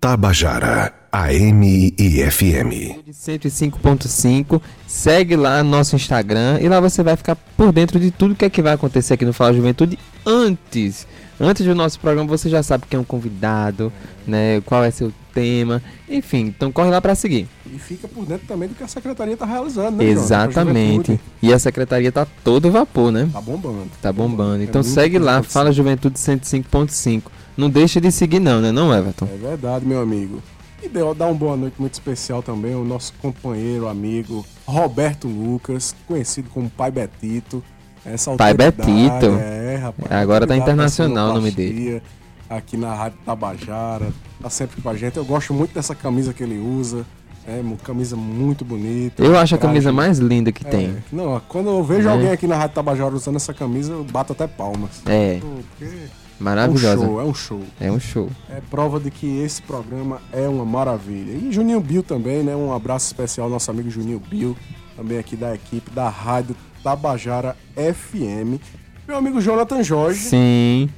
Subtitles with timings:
[0.00, 3.10] Tabajara, AM e FM.
[3.10, 8.44] 105.5, segue lá nosso Instagram e lá você vai ficar por dentro de tudo que
[8.44, 11.04] é que vai acontecer aqui no Fala Juventude antes.
[11.40, 13.92] Antes do nosso programa você já sabe quem é um convidado,
[14.24, 17.48] né, qual é seu tema, enfim, então corre lá para seguir.
[17.66, 20.04] E fica por dentro também do que a secretaria está realizando, né?
[20.04, 21.18] Exatamente.
[21.42, 23.28] E a secretaria tá todo vapor, né?
[23.32, 23.90] Tá bombando.
[24.00, 24.62] Tá bombando.
[24.62, 27.22] Então é segue lá, Fala Juventude 105.5.
[27.58, 29.26] Não deixa de seguir não, né não, Everton?
[29.34, 30.40] É verdade, meu amigo.
[30.80, 35.92] E deu, dá uma boa noite muito especial também ao nosso companheiro, amigo Roberto Lucas,
[36.06, 37.60] conhecido como Pai Betito.
[38.06, 39.36] Essa Pai Betito.
[39.40, 40.12] É, rapaz.
[40.12, 42.00] Agora tá internacional o nome dele.
[42.48, 45.16] Aqui na Rádio Tabajara, tá sempre com a gente.
[45.16, 47.04] Eu gosto muito dessa camisa que ele usa.
[47.44, 49.20] É, uma camisa muito bonita.
[49.20, 50.96] Eu acho a camisa mais linda que é, tem.
[51.10, 52.12] Não, quando eu vejo é.
[52.12, 55.02] alguém aqui na Rádio Tabajara usando essa camisa, eu bato até palmas.
[55.06, 55.40] É.
[55.40, 57.04] Porque Maravilhosa.
[57.04, 57.62] É um show, é um show.
[57.80, 58.30] É um show.
[58.48, 61.32] É prova de que esse programa é uma maravilha.
[61.32, 62.54] E Juninho Bill também, né?
[62.54, 64.56] Um abraço especial ao nosso amigo Juninho Bill,
[64.96, 68.62] também aqui da equipe da Rádio Tabajara FM.
[69.06, 70.20] Meu amigo Jonathan Jorge.
[70.20, 70.88] Sim.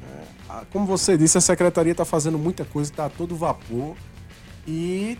[0.51, 3.95] É, como você disse, a secretaria está fazendo muita coisa, está a todo vapor.
[4.67, 5.17] E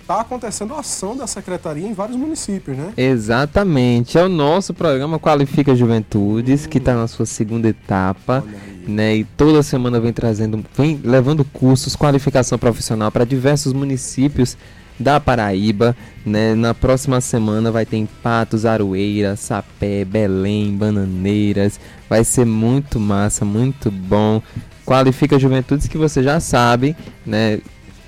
[0.00, 2.92] está acontecendo ação da secretaria em vários municípios, né?
[2.96, 4.18] Exatamente.
[4.18, 6.68] É o nosso programa Qualifica Juventudes, hum.
[6.68, 8.44] que está na sua segunda etapa
[8.86, 9.16] né?
[9.16, 14.56] E toda semana vem trazendo, vem levando cursos, qualificação profissional para diversos municípios
[14.98, 16.54] da Paraíba, né?
[16.54, 21.80] Na próxima semana vai ter em Patos, Aroeira, Sapé, Belém, Bananeiras.
[22.08, 24.40] Vai ser muito massa, muito bom.
[24.84, 26.96] Qualifica Juventudes que você já sabe,
[27.26, 27.60] né?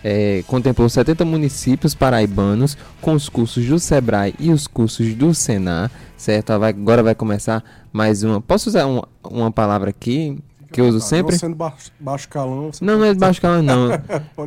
[0.05, 5.91] É, contemplou 70 municípios paraibanos com os cursos do Sebrae e os cursos do Senar,
[6.17, 6.53] certo?
[6.53, 8.41] Agora vai começar mais uma.
[8.41, 10.39] Posso usar uma, uma palavra aqui?
[10.77, 11.33] Que eu uso sempre.
[11.33, 12.71] Não sendo baixo, baixo calão.
[12.81, 13.89] Não, não é baixo calão, não.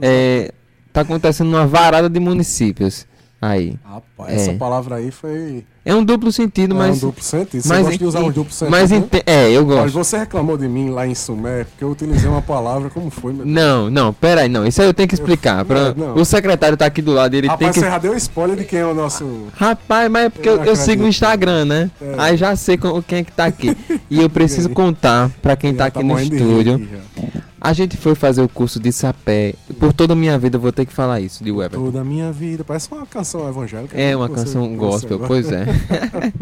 [0.01, 0.51] é,
[0.93, 3.07] tá acontecendo numa varada de municípios.
[3.41, 3.77] Aí.
[3.85, 4.35] Rapaz, é.
[4.35, 5.63] essa palavra aí foi.
[5.85, 6.89] É um duplo sentido, mas.
[6.89, 7.61] É um duplo sentido.
[7.61, 8.71] Você mas gosta de usar um duplo sentido?
[8.71, 9.03] Mas né?
[9.25, 9.81] É, eu gosto.
[9.83, 13.31] Mas você reclamou de mim lá em Sumé, porque eu utilizei uma palavra como foi,
[13.31, 14.67] meu Não, não, pera aí, não.
[14.67, 15.59] Isso aí eu tenho que explicar.
[15.59, 15.93] Eu, pra...
[15.93, 16.15] não, não.
[16.15, 17.79] O secretário tá aqui do lado, ele Rapaz, tem que.
[17.79, 19.47] você já deu spoiler de quem é o nosso.
[19.55, 21.91] Rapaz, mas é porque eu, eu, sigo o Instagram, né?
[22.01, 22.15] É.
[22.17, 23.75] Aí já sei quem é que tá aqui.
[24.09, 26.75] e eu preciso contar pra quem tá aqui tá no estúdio.
[26.75, 29.53] Aqui, a gente foi fazer o curso de sapé.
[29.79, 31.79] Por toda a minha vida eu vou ter que falar isso de Weber.
[31.79, 32.63] Toda a minha vida.
[32.63, 33.99] Parece uma canção evangélica.
[33.99, 35.65] É, uma canção gospel, pois é.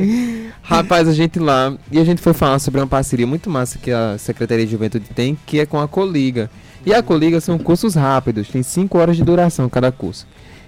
[0.61, 1.75] Rapaz, a gente lá.
[1.91, 5.09] E a gente foi falar sobre uma parceria muito massa que a Secretaria de Juventude
[5.15, 6.49] tem, que é com a Coliga.
[6.85, 10.27] E a Coliga são cursos rápidos, tem 5 horas de duração cada curso.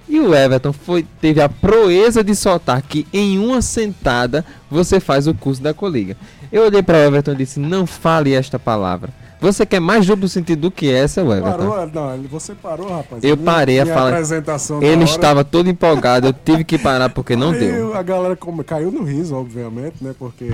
[0.10, 5.28] E o Everton foi, teve a proeza de soltar que em uma sentada você faz
[5.28, 6.18] o curso da Coliga.
[6.52, 9.14] Eu olhei para o Everton e disse: Não fale esta palavra.
[9.42, 11.40] Você quer mais duplo sentido do que essa, ué?
[11.40, 13.24] Parou, não, você parou, rapaz.
[13.24, 14.22] Eu parei a falar.
[14.82, 17.94] Ele estava todo empolgado, eu tive que parar porque não Aí deu.
[17.96, 20.14] A galera como, caiu no riso, obviamente, né?
[20.18, 20.52] Porque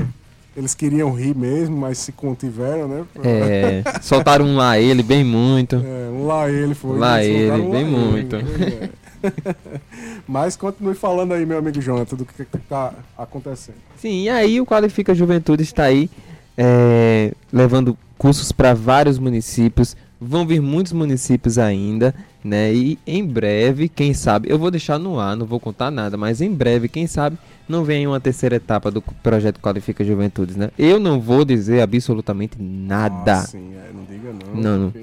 [0.56, 3.06] eles queriam rir mesmo, mas se contiveram, né?
[3.24, 5.76] É, soltaram um lá ele bem muito.
[5.78, 6.98] É, um lá ele foi.
[6.98, 8.36] Lá ele, um bem lá muito.
[8.36, 8.90] Ele, é.
[10.28, 13.78] mas continue falando aí, meu amigo Jonathan, do que está acontecendo.
[13.98, 16.10] Sim, e aí o Qualifica Juventude está aí
[16.58, 19.96] é, levando cursos para vários municípios.
[20.20, 22.74] Vão vir muitos municípios ainda, né?
[22.74, 26.42] E em breve, quem sabe, eu vou deixar no ar, não vou contar nada, mas
[26.42, 30.72] em breve, quem sabe, não vem uma terceira etapa do projeto Qualifica Juventudes, né?
[30.80, 33.40] Eu não vou dizer absolutamente nada.
[33.40, 34.62] Ah, sim, é, não diga não.
[34.62, 34.94] Não, não.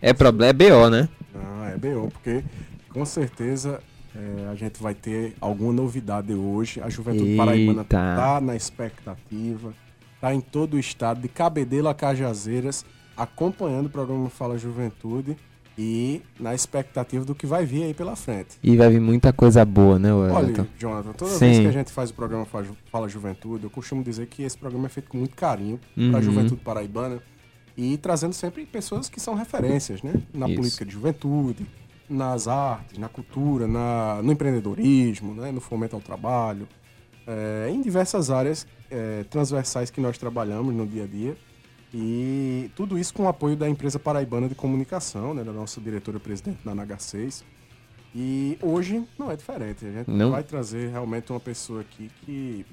[0.00, 1.08] É problema, é BO, né?
[1.34, 2.44] Ah, é BO, porque
[2.90, 3.80] com certeza
[4.14, 6.80] é, a gente vai ter alguma novidade hoje.
[6.82, 7.44] A Juventude Eita.
[7.44, 9.72] Paraibana está na expectativa
[10.24, 15.36] está em todo o estado, de Cabedelo a Cajazeiras, acompanhando o programa Fala Juventude
[15.76, 18.56] e na expectativa do que vai vir aí pela frente.
[18.62, 20.62] E vai vir muita coisa boa, né, Wellington?
[20.62, 21.38] Olha, Jonathan, toda Sim.
[21.40, 22.46] vez que a gente faz o programa
[22.90, 26.10] Fala Juventude, eu costumo dizer que esse programa é feito com muito carinho uhum.
[26.10, 27.20] para a juventude paraibana
[27.76, 30.14] e trazendo sempre pessoas que são referências, né?
[30.32, 30.56] Na Isso.
[30.56, 31.66] política de juventude,
[32.08, 35.52] nas artes, na cultura, na, no empreendedorismo, né?
[35.52, 36.66] no fomento ao trabalho,
[37.26, 41.36] é, em diversas áreas é, transversais que nós trabalhamos no dia a dia.
[41.92, 46.58] E tudo isso com o apoio da empresa paraibana de comunicação, né, da nossa diretora-presidente
[46.64, 47.44] da NH6.
[48.14, 49.86] E hoje não é diferente.
[49.86, 50.30] A gente não.
[50.30, 52.66] vai trazer realmente uma pessoa aqui que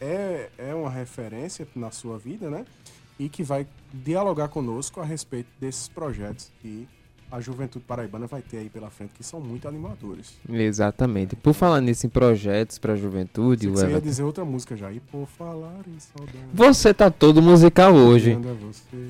[0.00, 2.64] é, é uma referência na sua vida, né?
[3.18, 6.88] E que vai dialogar conosco a respeito desses projetos que
[7.30, 10.34] a juventude paraibana vai ter aí pela frente, que são muito animadores.
[10.48, 11.36] Exatamente.
[11.36, 14.90] Por falar nisso em projetos para a juventude, você ia dizer outra música já.
[14.90, 16.38] E por falar em saudade.
[16.52, 18.38] Você tá todo musical hoje.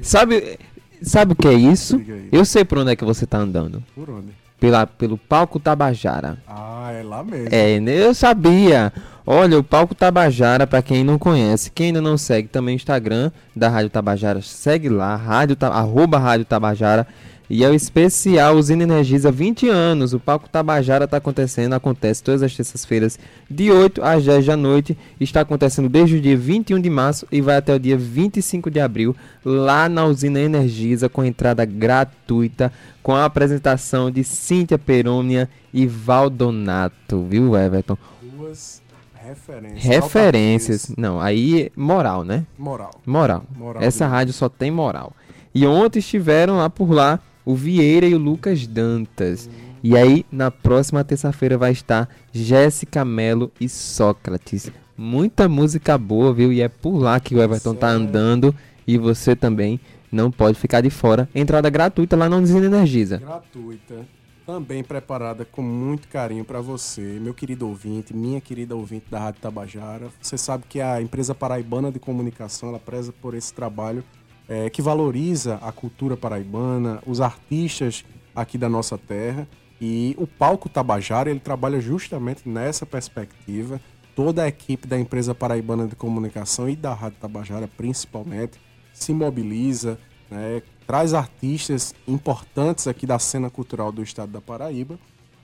[0.03, 0.59] Sabe,
[1.03, 2.01] sabe o que é isso?
[2.33, 3.83] Eu sei por onde é que você tá andando.
[3.95, 4.33] Por onde?
[4.59, 6.39] pela, pelo Palco Tabajara.
[6.47, 7.49] Ah, é lá mesmo.
[7.51, 8.93] É, eu sabia.
[9.25, 13.31] Olha, o Palco Tabajara, para quem não conhece, quem ainda não segue também o Instagram
[13.55, 17.07] da Rádio Tabajara, segue lá, rádio, arroba Rádio Tabajara.
[17.51, 20.13] E é o especial Usina Energiza 20 anos.
[20.13, 23.19] O Palco Tabajara está acontecendo, acontece todas as terças-feiras,
[23.51, 24.99] de 8 às 10 da noite.
[25.19, 28.81] Está acontecendo desde o dia 21 de março e vai até o dia 25 de
[28.81, 32.71] abril, lá na Usina Energiza, com entrada gratuita,
[33.03, 37.97] com a apresentação de Cíntia Perônia e Valdonato, viu, Everton?
[38.21, 38.83] Duas
[39.27, 39.83] referências.
[39.83, 40.93] Referências.
[40.99, 42.45] Não, aí moral, né?
[42.59, 42.91] Moral.
[43.07, 43.45] Moral.
[43.57, 45.15] moral Essa rádio só tem moral.
[45.55, 47.19] E ontem estiveram lá por lá
[47.49, 49.49] o Vieira e o Lucas Dantas.
[49.83, 54.71] E aí, na próxima terça-feira vai estar Jéssica Melo e Sócrates.
[54.95, 56.53] Muita música boa, viu?
[56.53, 58.55] E é por lá que o Everton tá andando
[58.87, 59.81] e você também
[60.13, 61.27] não pode ficar de fora.
[61.35, 63.17] Entrada gratuita lá não Energiza.
[63.17, 64.07] Gratuita.
[64.45, 69.41] Também preparada com muito carinho para você, meu querido ouvinte, minha querida ouvinte da Rádio
[69.41, 70.09] Tabajara.
[70.21, 74.05] Você sabe que a empresa paraibana de comunicação, ela preza por esse trabalho
[74.49, 78.05] é, que valoriza a cultura paraibana, os artistas
[78.35, 79.47] aqui da nossa terra.
[79.81, 83.81] E o Palco Tabajara, ele trabalha justamente nessa perspectiva.
[84.17, 88.59] Toda a equipe da empresa paraibana de comunicação e da Rádio Tabajara, principalmente,
[88.93, 89.99] se mobiliza,
[90.29, 94.99] né, traz artistas importantes aqui da cena cultural do estado da Paraíba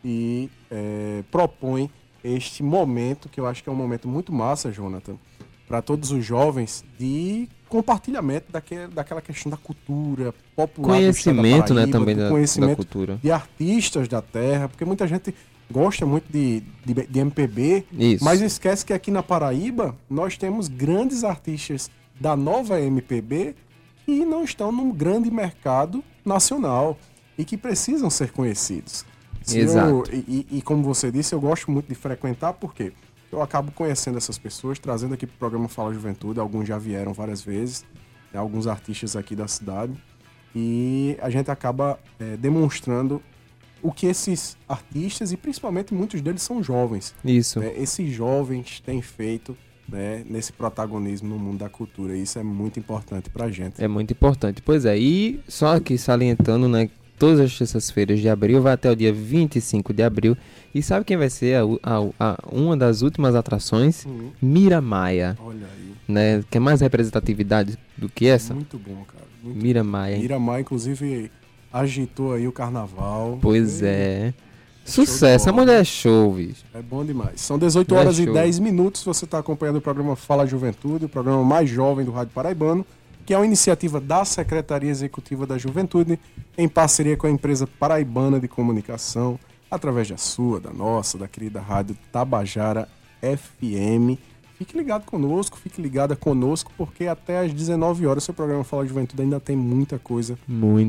[0.05, 1.91] e é, propõe
[2.25, 5.17] este momento, que eu acho que é um momento muito massa, Jonathan,
[5.69, 10.99] para todos os jovens, de compartilhamento daquele, daquela questão da cultura popular.
[10.99, 13.19] Conhecimento, da né, também da, conhecimento da cultura.
[13.21, 15.35] De artistas da terra, porque muita gente
[15.69, 18.25] gosta muito de, de, de MPB, Isso.
[18.25, 21.91] mas esquece que aqui na Paraíba nós temos grandes artistas
[22.21, 23.57] da nova MPB
[24.07, 26.97] que não estão num grande mercado nacional
[27.37, 29.05] e que precisam ser conhecidos.
[29.53, 29.89] Exato.
[29.89, 32.93] Eu, e, e, como você disse, eu gosto muito de frequentar, porque quê?
[33.35, 36.39] Eu acabo conhecendo essas pessoas, trazendo aqui para o programa Fala Juventude.
[36.39, 37.85] Alguns já vieram várias vezes,
[38.33, 39.93] né, alguns artistas aqui da cidade.
[40.55, 43.21] E a gente acaba é, demonstrando
[43.83, 47.15] o que esses artistas, e principalmente muitos deles são jovens.
[47.25, 47.59] Isso.
[47.59, 49.57] Né, esses jovens têm feito
[49.89, 52.17] né, nesse protagonismo no mundo da cultura.
[52.17, 53.83] E isso é muito importante para a gente.
[53.83, 54.63] É muito importante.
[54.63, 58.97] Pois é, e só aqui salientando, né, todas as terças-feiras de abril, vai até o
[58.97, 60.37] dia 25 de abril.
[60.75, 64.05] E sabe quem vai ser a, a, a uma das últimas atrações?
[64.05, 64.31] Uhum.
[64.41, 65.37] Mira Maia.
[65.41, 65.95] Olha aí.
[66.07, 66.45] Né?
[66.51, 68.55] Quer mais representatividade do que essa?
[68.55, 69.25] Muito bom, cara.
[69.43, 70.19] Muito Mira Maia.
[70.19, 71.31] Mira Maia, inclusive,
[71.73, 73.39] agitou aí o carnaval.
[73.41, 73.87] Pois e...
[73.87, 74.35] é.
[74.85, 76.63] Sucesso, a mulher é show, bicho.
[76.75, 77.41] É bom demais.
[77.41, 79.03] São 18 horas é e 10 minutos.
[79.03, 82.85] Você está acompanhando o programa Fala Juventude, o programa mais jovem do Rádio Paraibano
[83.25, 86.19] que é uma iniciativa da Secretaria Executiva da Juventude,
[86.57, 89.39] em parceria com a empresa paraibana de comunicação,
[89.71, 92.89] através da sua, da nossa, da querida rádio Tabajara
[93.21, 94.19] FM.
[94.57, 99.23] Fique ligado conosco, fique ligada conosco, porque até às 19 horas seu programa Fala Juventude
[99.23, 100.39] ainda tem muita coisa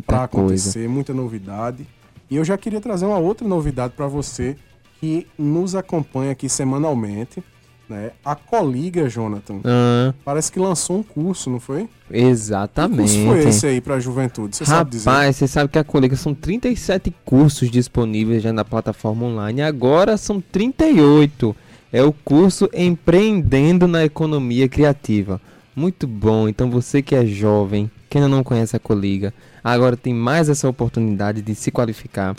[0.06, 0.90] para acontecer, coisa.
[0.90, 1.88] muita novidade.
[2.30, 4.56] E eu já queria trazer uma outra novidade para você
[5.00, 7.44] que nos acompanha aqui semanalmente
[7.90, 8.12] né?
[8.24, 10.14] A Coliga, Jonathan, ah.
[10.24, 11.88] parece que lançou um curso, não foi?
[12.10, 13.12] Exatamente.
[13.12, 14.56] Que curso foi esse aí para a juventude?
[14.56, 15.10] Você sabe dizer?
[15.10, 19.62] Rapaz, você sabe que a Coliga são 37 cursos disponíveis já na plataforma online.
[19.62, 21.56] Agora são 38.
[21.92, 25.40] É o curso Empreendendo na Economia Criativa.
[25.76, 26.48] Muito bom.
[26.48, 30.68] Então você que é jovem, que ainda não conhece a Coliga, agora tem mais essa
[30.70, 32.36] oportunidade de se qualificar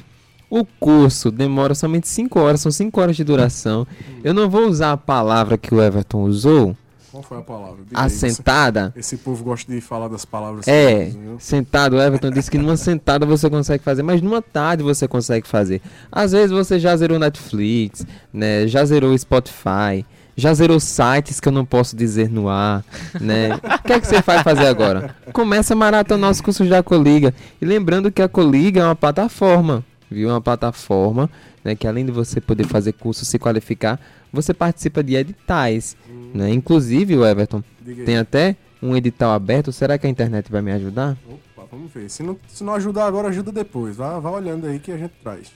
[0.48, 3.86] o curso demora somente 5 horas, são 5 horas de duração.
[4.22, 6.76] Eu não vou usar a palavra que o Everton usou.
[7.10, 7.78] Qual foi a palavra?
[7.82, 8.92] Diga assentada.
[8.94, 10.68] Esse, esse, povo gosta de falar das palavras.
[10.68, 11.96] É, sentado.
[11.96, 15.80] O Everton disse que numa sentada você consegue fazer, mas numa tarde você consegue fazer.
[16.12, 18.68] Às vezes você já zerou Netflix, né?
[18.68, 20.04] Já zerou Spotify,
[20.36, 22.84] já zerou sites que eu não posso dizer no ar,
[23.18, 23.54] né?
[23.54, 25.16] o que é que você vai fazer agora?
[25.32, 27.34] Começa a maratonar os cursos da Coliga.
[27.60, 30.28] E lembrando que a Coliga é uma plataforma viu?
[30.28, 31.30] Uma plataforma,
[31.64, 34.00] né, que além de você poder fazer curso, se qualificar,
[34.32, 36.30] você participa de editais, hum.
[36.34, 36.50] né?
[36.50, 37.62] Inclusive, o Everton,
[38.04, 39.72] tem até um edital aberto.
[39.72, 41.16] Será que a internet vai me ajudar?
[41.28, 42.08] Opa, vamos ver.
[42.10, 43.96] Se não, se não ajudar agora, ajuda depois.
[43.96, 45.52] Vá, vá olhando aí que a gente traz.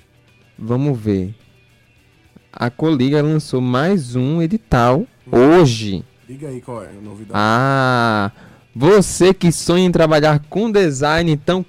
[0.58, 1.34] Vamos ver.
[2.52, 5.36] A Coliga lançou mais um edital hum.
[5.36, 6.04] hoje.
[6.28, 7.32] Diga aí qual é a novidade.
[7.34, 8.30] Ah,
[8.74, 11.64] você que sonha em trabalhar com design, então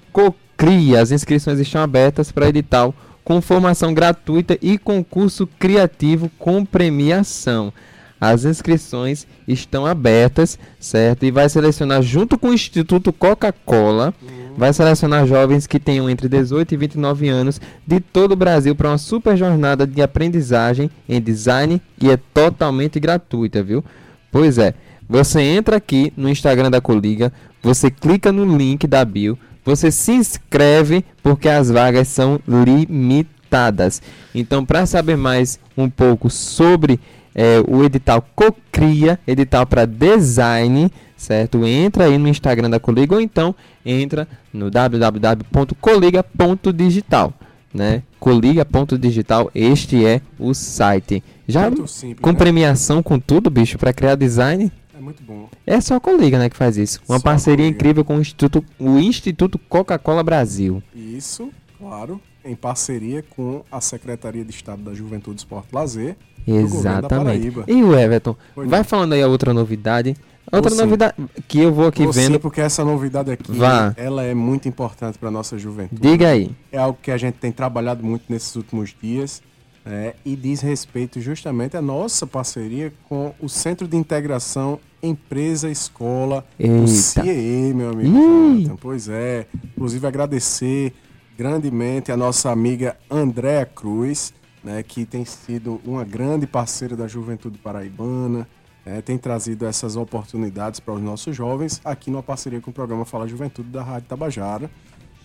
[0.62, 1.02] CRIA.
[1.02, 7.72] As inscrições estão abertas para edital com formação gratuita e concurso criativo com premiação.
[8.20, 11.24] As inscrições estão abertas, certo?
[11.24, 14.54] E vai selecionar junto com o Instituto Coca-Cola, uhum.
[14.56, 18.90] vai selecionar jovens que tenham entre 18 e 29 anos de todo o Brasil para
[18.90, 23.84] uma super jornada de aprendizagem em design e é totalmente gratuita, viu?
[24.30, 24.74] Pois é.
[25.08, 30.12] Você entra aqui no Instagram da Coliga, você clica no link da bio, você se
[30.12, 34.02] inscreve porque as vagas são limitadas.
[34.34, 36.98] Então, para saber mais um pouco sobre
[37.34, 41.66] é, o edital Cocria, edital para design, certo?
[41.66, 43.54] Entra aí no Instagram da Coliga ou então
[43.84, 47.32] entra no www.coliga.digital,
[47.72, 48.02] né?
[48.18, 51.22] Coliga.digital, este é o site.
[51.48, 52.36] Já simples, com né?
[52.36, 54.70] premiação com tudo, bicho, para criar design?
[55.12, 55.48] Muito bom.
[55.66, 57.00] É só a Coliga, né, que faz isso.
[57.08, 60.82] Uma só parceria incrível com o Instituto, o Instituto Coca-Cola Brasil.
[60.94, 66.16] Isso, claro, em parceria com a Secretaria de Estado da Juventude, Esporte e Lazer.
[66.46, 67.52] Exatamente.
[67.68, 70.16] E o Everton, Foi vai falando aí a outra novidade.
[70.50, 71.14] Outra novidade
[71.46, 72.34] que eu vou aqui vendo.
[72.34, 73.94] Sim, porque essa novidade aqui, Vá.
[73.96, 76.02] ela é muito importante para nossa juventude.
[76.02, 76.50] Diga aí.
[76.72, 79.40] É algo que a gente tem trabalhado muito nesses últimos dias
[79.84, 86.86] é, e diz respeito justamente à nossa parceria com o Centro de Integração Empresa-Escola, o
[86.86, 88.76] CIE, meu amigo Jonathan.
[88.76, 89.46] Pois é.
[89.76, 90.92] Inclusive agradecer
[91.36, 97.58] grandemente a nossa amiga Andréa Cruz, né, que tem sido uma grande parceira da juventude
[97.58, 98.46] paraibana,
[98.86, 103.04] é, tem trazido essas oportunidades para os nossos jovens, aqui numa parceria com o programa
[103.04, 104.70] Fala Juventude da Rádio Tabajara.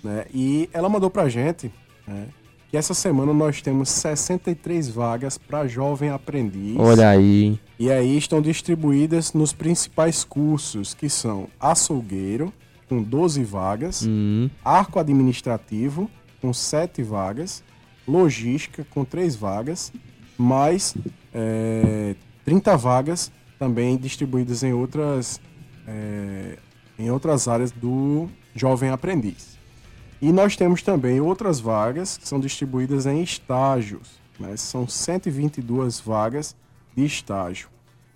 [0.03, 1.71] Né, e ela mandou para a gente
[2.07, 2.27] né,
[2.69, 6.75] que essa semana nós temos 63 vagas para jovem aprendiz.
[6.77, 7.59] Olha aí.
[7.79, 12.51] E aí estão distribuídas nos principais cursos, que são açougueiro,
[12.89, 14.49] com 12 vagas, uhum.
[14.63, 16.09] arco administrativo,
[16.41, 17.63] com 7 vagas,
[18.07, 19.91] logística, com 3 vagas,
[20.37, 20.95] mais
[21.33, 25.41] é, 30 vagas também distribuídas em outras,
[25.87, 26.57] é,
[26.97, 29.56] em outras áreas do jovem aprendiz.
[30.21, 34.19] E nós temos também outras vagas que são distribuídas em estágios.
[34.39, 34.57] Né?
[34.57, 36.55] São 122 vagas
[36.95, 37.69] de estágio.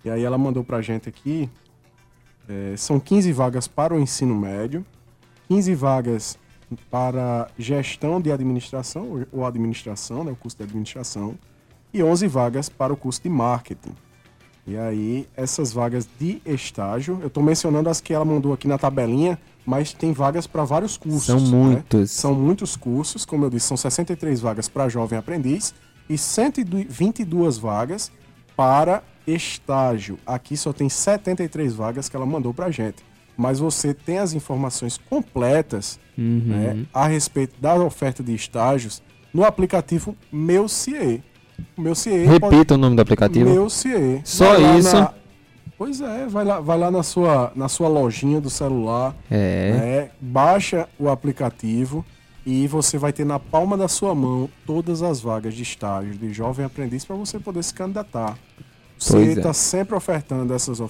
[0.04, 1.48] E aí ela mandou para a gente aqui,
[2.48, 4.84] é, são 15 vagas para o ensino médio,
[5.48, 6.38] 15 vagas
[6.90, 11.38] para gestão de administração, ou administração, né, o curso de administração,
[11.92, 13.94] e 11 vagas para o curso de marketing.
[14.66, 18.78] E aí, essas vagas de estágio, eu estou mencionando as que ela mandou aqui na
[18.78, 21.24] tabelinha, mas tem vagas para vários cursos.
[21.24, 22.00] São muitos.
[22.00, 22.06] Né?
[22.06, 25.74] São muitos cursos, como eu disse, são 63 vagas para jovem aprendiz
[26.08, 28.10] e 122 vagas
[28.56, 30.18] para estágio.
[30.26, 33.04] Aqui só tem 73 vagas que ela mandou para gente.
[33.36, 36.42] Mas você tem as informações completas uhum.
[36.46, 39.02] né, a respeito da oferta de estágios
[39.32, 41.22] no aplicativo Meu CIE.
[41.76, 42.74] Meu CIE Repita pode...
[42.74, 43.48] o nome do aplicativo.
[43.48, 44.20] Meu CIE.
[44.24, 44.94] Só isso?
[44.94, 45.14] Na...
[45.82, 49.72] Pois é, vai lá, vai lá na, sua, na sua lojinha do celular, é.
[49.72, 52.04] Né, baixa o aplicativo
[52.46, 56.32] e você vai ter na palma da sua mão todas as vagas de estágio de
[56.32, 58.38] jovem aprendiz para você poder se candidatar.
[58.96, 59.52] Você está é.
[59.52, 60.80] sempre ofertando essas,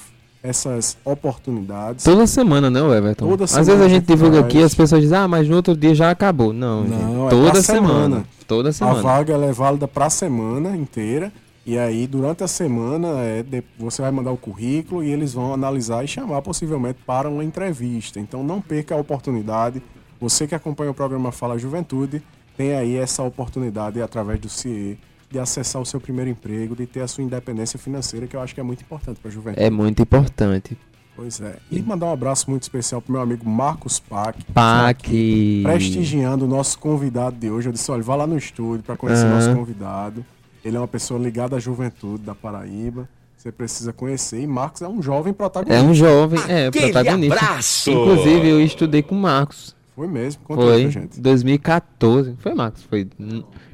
[0.42, 2.04] essas oportunidades.
[2.04, 3.30] Toda semana, né, Everton?
[3.30, 5.74] Toda Às vezes a gente divulga aqui e as pessoas dizem, ah, mas no outro
[5.74, 6.52] dia já acabou.
[6.52, 7.92] Não, Não gente, é toda semana.
[7.92, 8.26] semana.
[8.46, 8.98] Toda semana.
[8.98, 11.32] A vaga é válida para a semana inteira
[11.64, 13.44] e aí, durante a semana, é,
[13.78, 18.18] você vai mandar o currículo e eles vão analisar e chamar possivelmente para uma entrevista.
[18.18, 19.80] Então, não perca a oportunidade.
[20.20, 22.22] Você que acompanha o programa Fala Juventude,
[22.56, 24.98] tem aí essa oportunidade através do CIE
[25.30, 28.54] de acessar o seu primeiro emprego, de ter a sua independência financeira, que eu acho
[28.54, 29.64] que é muito importante para a juventude.
[29.64, 30.76] É muito importante.
[31.14, 31.56] Pois é.
[31.70, 34.42] E mandar um abraço muito especial pro meu amigo Marcos Pac.
[34.52, 35.62] Pac.
[35.62, 37.68] Prestigiando o nosso convidado de hoje.
[37.68, 39.34] Eu disse, olha, vá lá no estúdio para conhecer o uhum.
[39.34, 40.24] nosso convidado.
[40.64, 43.08] Ele é uma pessoa ligada à juventude da Paraíba.
[43.36, 44.40] Você precisa conhecer.
[44.40, 45.76] E Marcos é um jovem protagonista.
[45.76, 47.34] É um jovem, é, Aquele protagonista.
[47.34, 47.90] Abraço!
[47.90, 49.74] Inclusive, eu estudei com Marcos.
[49.96, 50.42] Foi mesmo?
[50.44, 51.20] Conta foi, gente.
[51.20, 52.36] 2014.
[52.38, 52.84] Foi, Marcos?
[52.84, 53.08] Foi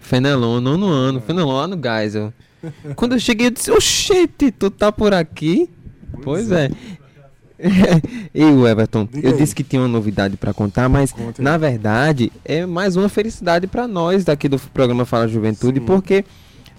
[0.00, 1.18] Fenelon, nono ano.
[1.18, 1.21] É.
[1.21, 2.33] Fenelon lá no Geisel.
[2.97, 5.71] Quando eu cheguei, eu disse, oxente, tu tá por aqui?
[6.23, 6.64] Pois, pois é.
[6.66, 6.71] é.
[8.35, 9.38] e o Everton, Diga eu aí.
[9.38, 13.87] disse que tinha uma novidade para contar, mas na verdade é mais uma felicidade para
[13.87, 15.87] nós daqui do programa Fala Juventude, Sim.
[15.87, 16.25] porque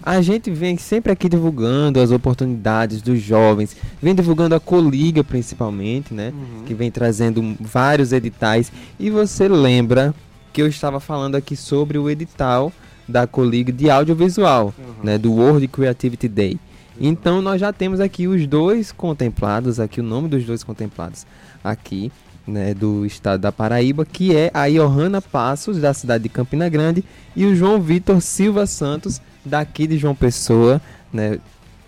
[0.02, 6.14] a gente vem sempre aqui divulgando as oportunidades dos jovens, vem divulgando a Coliga principalmente,
[6.14, 6.32] né?
[6.34, 6.64] Uhum.
[6.64, 8.72] Que vem trazendo vários editais.
[8.98, 10.14] E você lembra
[10.52, 12.72] que eu estava falando aqui sobre o edital
[13.06, 15.04] da Coliga de audiovisual, uhum.
[15.04, 15.18] né?
[15.18, 16.58] Do World Creativity Day.
[17.00, 21.26] Então nós já temos aqui os dois contemplados, aqui o nome dos dois contemplados
[21.64, 22.12] aqui,
[22.46, 27.04] né, do estado da Paraíba, que é a Johanna Passos, da cidade de Campina Grande,
[27.34, 30.80] e o João Vitor Silva Santos, daqui de João Pessoa,
[31.12, 31.38] né,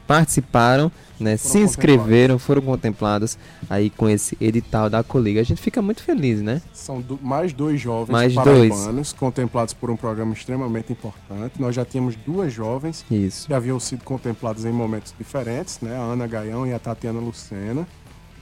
[0.06, 3.38] participaram, né, se inscreveram, foram contemplados
[3.70, 5.40] aí com esse edital da Coliga.
[5.40, 6.60] A gente fica muito feliz, né?
[6.72, 9.12] São do, mais dois jovens mais dois.
[9.12, 11.60] contemplados por um programa extremamente importante.
[11.60, 13.46] Nós já tínhamos duas jovens Isso.
[13.46, 15.96] que haviam sido contempladas em momentos diferentes, né?
[15.96, 17.86] A Ana Gaião e a Tatiana Lucena.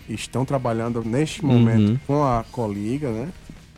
[0.09, 1.99] Estão trabalhando neste momento Uhum.
[2.07, 3.29] com a Coliga, né?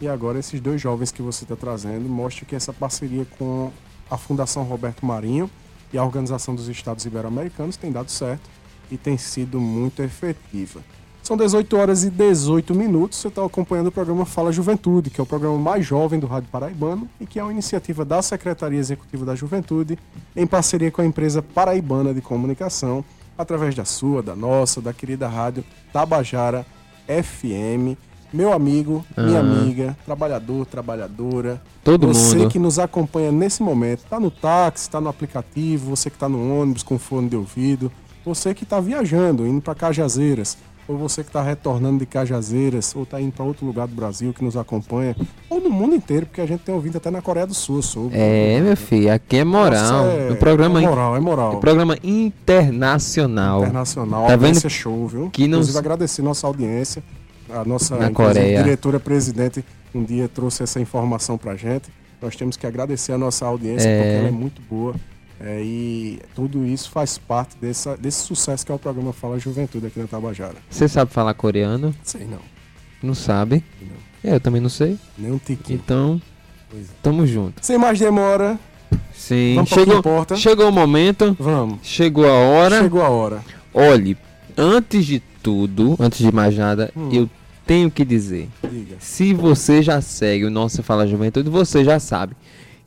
[0.01, 3.71] E agora esses dois jovens que você está trazendo mostram que essa parceria com
[4.13, 5.51] a Fundação Roberto Marinho
[5.91, 8.51] e a Organização dos Estados Ibero-Americanos tem dado certo
[8.91, 10.81] e tem sido muito efetiva.
[11.23, 13.19] São 18 horas e 18 minutos.
[13.19, 16.51] Você está acompanhando o programa Fala Juventude, que é o programa mais jovem do Rádio
[16.51, 19.99] Paraibano e que é uma iniciativa da Secretaria Executiva da Juventude,
[20.37, 23.03] em parceria com a empresa Paraibana de Comunicação,
[23.39, 26.67] através da sua, da nossa, da querida rádio Tabajara
[27.07, 27.97] FM.
[28.33, 32.49] Meu amigo, minha amiga, trabalhador, trabalhadora, Todo você mundo.
[32.51, 36.61] que nos acompanha nesse momento, tá no táxi, tá no aplicativo, você que tá no
[36.63, 37.93] ônibus com fone de ouvido,
[38.25, 40.57] você que tá viajando, indo para Cajazeiras,
[40.89, 44.33] ou você que tá retornando de Cajazeiras, ou tá indo para outro lugar do Brasil
[44.33, 45.15] que nos acompanha,
[45.51, 48.17] ou no mundo inteiro, porque a gente tem ouvido até na Coreia do Sul sobre.
[48.19, 49.93] É, meu filho, aqui é moral.
[49.93, 51.57] Nossa, é- o programa é moral, é moral.
[51.57, 53.61] o programa internacional.
[53.63, 54.71] Internacional, Tá audiência vendo?
[54.71, 55.31] show, viu?
[55.31, 57.03] Que não- Inclusive agradecer nossa audiência,
[57.55, 57.97] a nossa
[58.63, 61.89] diretora-presidente um dia trouxe essa informação pra gente.
[62.21, 63.97] Nós temos que agradecer a nossa audiência É.
[63.97, 64.95] porque ela é muito boa.
[65.41, 69.87] É, e tudo isso faz parte dessa, desse sucesso que é o programa Fala Juventude
[69.89, 70.55] aqui na Tabajara.
[70.71, 71.93] Você sabe falar coreano?
[72.05, 72.39] Sei não,
[73.03, 73.65] Não sabe?
[73.81, 74.31] não.
[74.31, 74.97] É, eu também não sei.
[75.19, 75.81] Nem um tiquinho.
[75.85, 76.23] Então,
[76.73, 76.79] é.
[77.03, 77.55] tamo junto.
[77.67, 78.57] Sem mais demora,
[79.13, 80.37] Sim, vamos para chegou, importa.
[80.37, 81.79] chegou o momento, Vamos.
[81.83, 82.81] chegou a hora.
[82.81, 83.43] Chegou a hora.
[83.75, 84.17] Olhe,
[84.57, 87.09] antes de tudo, antes de mais nada, Hum.
[87.13, 87.29] eu
[87.73, 88.51] tenho que dizer.
[88.71, 88.97] Diga.
[89.01, 92.35] Se você já segue o nosso Fala Juventude, você já sabe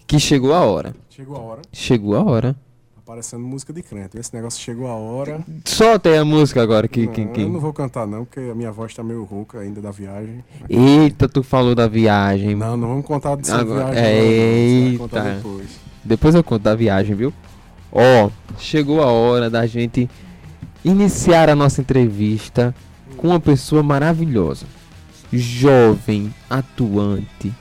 [0.06, 0.94] que chegou a hora.
[1.10, 1.62] Chegou a hora.
[1.74, 2.56] Chegou a hora.
[2.98, 4.16] Aparecendo música de crente.
[4.16, 5.40] Esse negócio chegou a hora.
[5.66, 8.40] Solta aí a música agora que, não, que, que- Eu não vou cantar não, porque
[8.42, 10.44] a minha voz tá meio rouca ainda da viagem.
[10.70, 12.54] Eita, tu falou da viagem.
[12.56, 14.04] Não, não vamos contar dessa Agora- viagem.
[14.04, 14.98] não, vai Eita.
[15.00, 15.68] contar depois.
[16.04, 17.34] Depois eu conto da viagem, viu?
[17.92, 20.08] Ó, chegou a hora da gente
[20.84, 22.76] iniciar a nossa entrevista
[23.18, 24.66] com uma pessoa maravilhosa.
[25.38, 27.54] Jovem, atuante,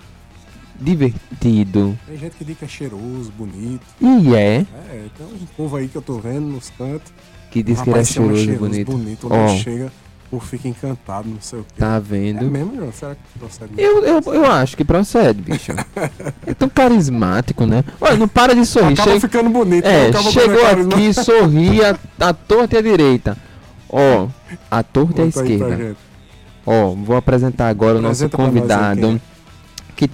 [0.80, 1.96] divertido.
[2.06, 3.82] Tem gente que diz que é cheiroso, bonito.
[4.00, 7.12] E é, É, tem um povo aí que eu tô vendo nos cantos.
[7.50, 8.90] que diz que ele é chama cheiroso, bonito.
[8.90, 9.28] bonito.
[9.32, 9.86] Ele chega,
[10.26, 11.74] o povo fica encantado, não sei o quê.
[11.78, 12.50] Tá É vendo?
[12.50, 12.92] mesmo, João?
[12.92, 13.72] Será que procede?
[13.78, 15.72] Eu, eu, eu acho que procede, bicho.
[16.46, 17.84] É tão carismático, né?
[18.00, 18.92] Olha, não para de sorrir.
[18.94, 19.86] Acaba Chega- ficando bonito.
[19.86, 23.36] É, chegou aqui, sorria a torta e a direita.
[23.88, 24.28] Ó,
[24.70, 25.96] a torta e pra esquerda.
[26.66, 29.20] Ó, vou apresentar agora o nosso Apresenta nós aí convidado.
[29.96, 30.10] Que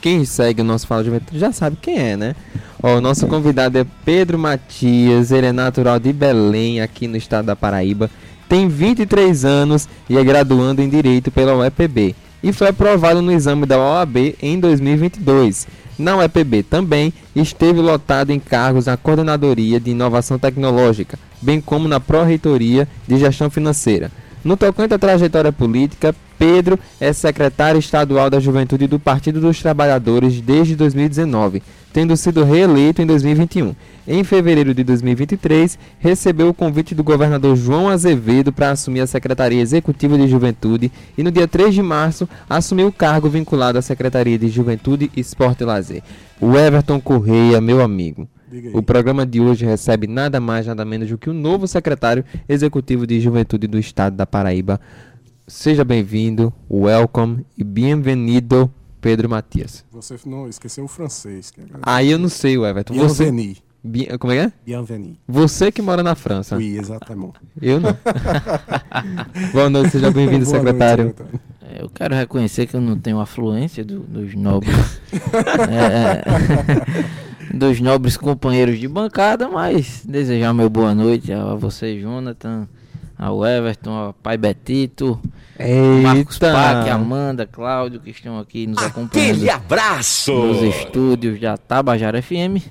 [0.00, 2.36] quem segue o nosso Fala Juventude já sabe quem é, né?
[2.82, 7.46] Ó, o nosso convidado é Pedro Matias, ele é natural de Belém, aqui no estado
[7.46, 8.08] da Paraíba.
[8.48, 12.14] Tem 23 anos e é graduando em Direito pela UEPB.
[12.42, 15.66] E foi aprovado no exame da OAB em 2022.
[15.98, 21.98] Na UEPB também esteve lotado em cargos na Coordenadoria de Inovação Tecnológica, bem como na
[21.98, 24.10] Pró-Reitoria de Gestão Financeira.
[24.44, 30.40] No tocante à trajetória política, Pedro é secretário estadual da Juventude do Partido dos Trabalhadores
[30.40, 31.60] desde 2019,
[31.92, 33.74] tendo sido reeleito em 2021.
[34.06, 39.60] Em fevereiro de 2023, recebeu o convite do governador João Azevedo para assumir a Secretaria
[39.60, 44.38] Executiva de Juventude e no dia 3 de março assumiu o cargo vinculado à Secretaria
[44.38, 46.02] de Juventude, Esporte e Lazer.
[46.40, 48.28] O Everton Correia, meu amigo.
[48.50, 48.74] Diga aí.
[48.74, 53.06] O programa de hoje recebe nada mais, nada menos do que o novo secretário executivo
[53.06, 54.80] de Juventude do Estado da Paraíba.
[55.46, 59.84] Seja bem-vindo, welcome e bem-vindo, Pedro Matias.
[59.92, 61.50] Você não esqueceu o francês.
[61.50, 62.94] Que é Aí eu não sei, Everton.
[62.94, 63.56] Você, Bienvenue.
[63.82, 64.52] Bien- como é que é?
[64.66, 65.18] Bienvenue.
[65.26, 66.56] Você que mora na França.
[66.56, 67.34] Oui, exatamente.
[67.62, 67.96] Eu não.
[69.52, 71.06] Boa noite, seja bem-vindo, noite, secretário.
[71.08, 71.40] secretário.
[71.62, 75.00] É, Eu quero reconhecer que eu não tenho afluência do- dos nobres.
[75.70, 76.24] é,
[77.52, 82.68] dos nobres companheiros de bancada, mas desejar meu boa noite a você, Jonathan,
[83.16, 85.20] ao Everton, ao pai Betito,
[86.02, 90.32] Marcos Pac, Amanda, Cláudio, que estão aqui nos acompanhando Aquele abraço!
[90.32, 92.62] nos estúdios da Tabajara FM.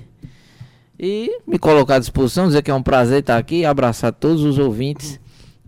[0.98, 4.58] E me colocar à disposição, dizer que é um prazer estar aqui, abraçar todos os
[4.58, 5.20] ouvintes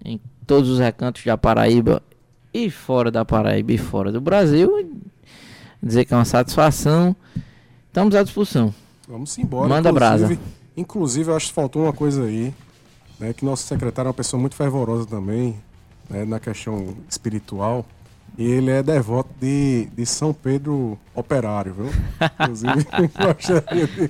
[0.05, 2.03] em todos os recantos da Paraíba
[2.53, 4.91] e fora da Paraíba e fora do Brasil.
[5.81, 7.15] Dizer que é uma satisfação.
[7.87, 8.75] Estamos à disposição.
[9.11, 9.69] Vamos embora.
[9.69, 10.41] Manda inclusive, brasa.
[10.77, 12.55] Inclusive, eu acho que faltou uma coisa aí,
[13.19, 13.33] né?
[13.33, 15.57] Que nosso secretário é uma pessoa muito fervorosa também,
[16.09, 17.85] né, na questão espiritual.
[18.39, 21.91] E ele é devoto de, de São Pedro Operário, viu?
[22.41, 22.87] Inclusive,
[23.21, 24.09] gostaria de.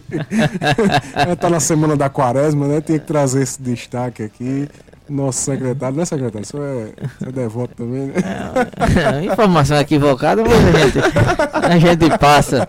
[1.40, 2.80] tá na semana da quaresma, né?
[2.82, 4.68] Tinha que trazer esse destaque aqui.
[5.10, 6.92] Nosso secretário, não é secretário, isso é,
[7.26, 8.14] é devoto também, né?
[9.20, 10.98] É, informação equivocada, mas a gente,
[11.52, 12.68] a gente passa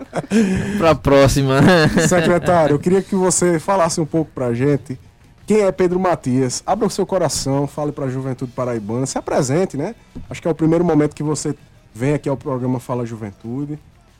[0.76, 1.60] para a próxima.
[2.08, 4.98] Secretário, eu queria que você falasse um pouco para a gente
[5.46, 6.64] quem é Pedro Matias.
[6.66, 9.94] Abra o seu coração, fale para a juventude paraibana, se apresente, né?
[10.28, 11.54] Acho que é o primeiro momento que você
[11.94, 13.78] vem aqui ao programa Fala Juventude.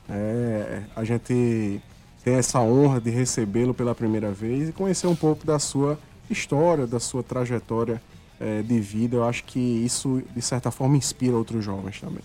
[0.09, 1.81] É, a gente
[2.23, 6.87] tem essa honra de recebê-lo pela primeira vez e conhecer um pouco da sua história,
[6.87, 8.01] da sua trajetória
[8.39, 9.17] é, de vida.
[9.17, 12.23] Eu acho que isso, de certa forma, inspira outros jovens também.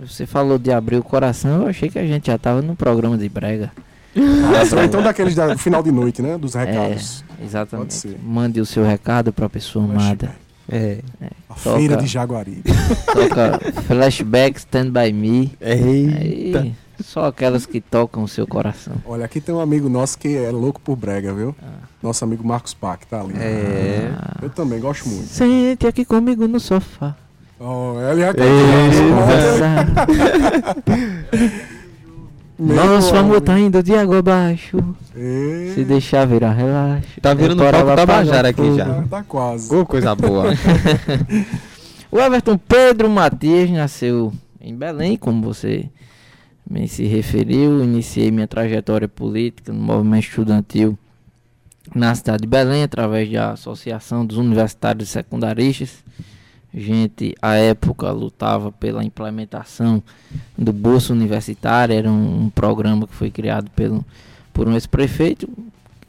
[0.00, 3.18] Você falou de abrir o coração, eu achei que a gente já estava no programa
[3.18, 3.70] de brega.
[4.16, 6.38] Ah, então daqueles do final de noite, né?
[6.38, 7.24] Dos recados.
[7.40, 8.16] É, exatamente.
[8.22, 10.30] Mande o seu recado para a pessoa amada.
[10.70, 11.00] É.
[11.20, 11.30] é.
[11.48, 12.62] A toca, feira de Jaguari.
[13.06, 15.52] Toca Flashback Stand By Me.
[15.60, 16.60] Eita.
[16.60, 18.94] Aí, só aquelas que tocam o seu coração.
[19.04, 21.54] Olha, aqui tem um amigo nosso que é louco por brega, viu?
[21.62, 21.86] Ah.
[22.02, 23.34] Nosso amigo Marcos Pac, tá ali.
[23.36, 24.10] É.
[24.42, 25.26] Eu também gosto muito.
[25.26, 27.14] Sente aqui comigo no sofá.
[27.60, 28.32] Oh, ele é
[32.58, 34.78] Nosso amor tá indo de água abaixo.
[35.14, 35.72] E...
[35.74, 37.20] Se deixar virar, relaxa.
[37.20, 39.02] Tá virando é, palco da Bajara aqui já.
[39.02, 39.74] Tá quase.
[39.74, 40.46] Oh, coisa boa.
[42.10, 45.88] o Everton Pedro Matias nasceu em Belém, como você
[46.68, 47.82] me se referiu.
[47.82, 50.98] Iniciei minha trajetória política no movimento estudantil
[51.94, 56.02] na cidade de Belém, através da Associação dos Universitários Secundaristas.
[56.72, 60.02] A gente, à época, lutava pela implementação
[60.58, 64.04] do Bolsa Universitário, era um, um programa que foi criado pelo,
[64.52, 65.48] por um ex-prefeito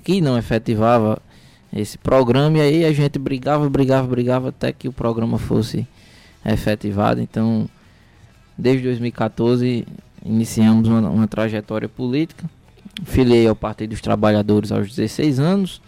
[0.03, 1.21] que não efetivava
[1.73, 5.85] esse programa, e aí a gente brigava, brigava, brigava até que o programa fosse
[6.45, 7.21] efetivado.
[7.21, 7.67] Então,
[8.57, 9.85] desde 2014,
[10.25, 12.49] iniciamos uma, uma trajetória política.
[13.03, 15.81] Filiei ao Partido dos Trabalhadores aos 16 anos.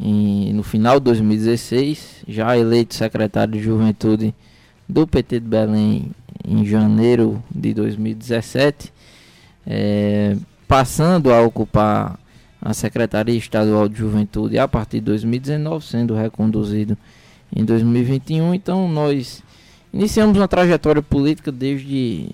[0.00, 4.34] E no final de 2016, já eleito secretário de Juventude
[4.88, 6.10] do PT de Belém
[6.46, 8.92] em janeiro de 2017,
[9.66, 10.36] é,
[10.66, 12.18] passando a ocupar
[12.60, 16.96] a Secretaria Estadual de Juventude a partir de 2019, sendo reconduzido
[17.54, 18.54] em 2021.
[18.54, 19.42] Então, nós
[19.92, 22.30] iniciamos uma trajetória política desde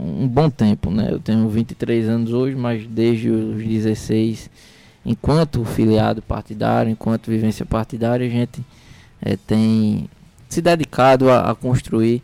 [0.00, 1.08] um bom tempo, né?
[1.10, 4.50] Eu tenho 23 anos hoje, mas desde os 16,
[5.04, 8.64] enquanto filiado partidário, enquanto vivência partidária, a gente
[9.20, 10.08] é, tem
[10.48, 12.22] se dedicado a, a construir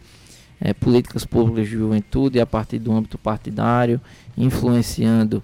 [0.61, 4.01] é, políticas públicas de juventude a partir do âmbito partidário,
[4.37, 5.43] influenciando,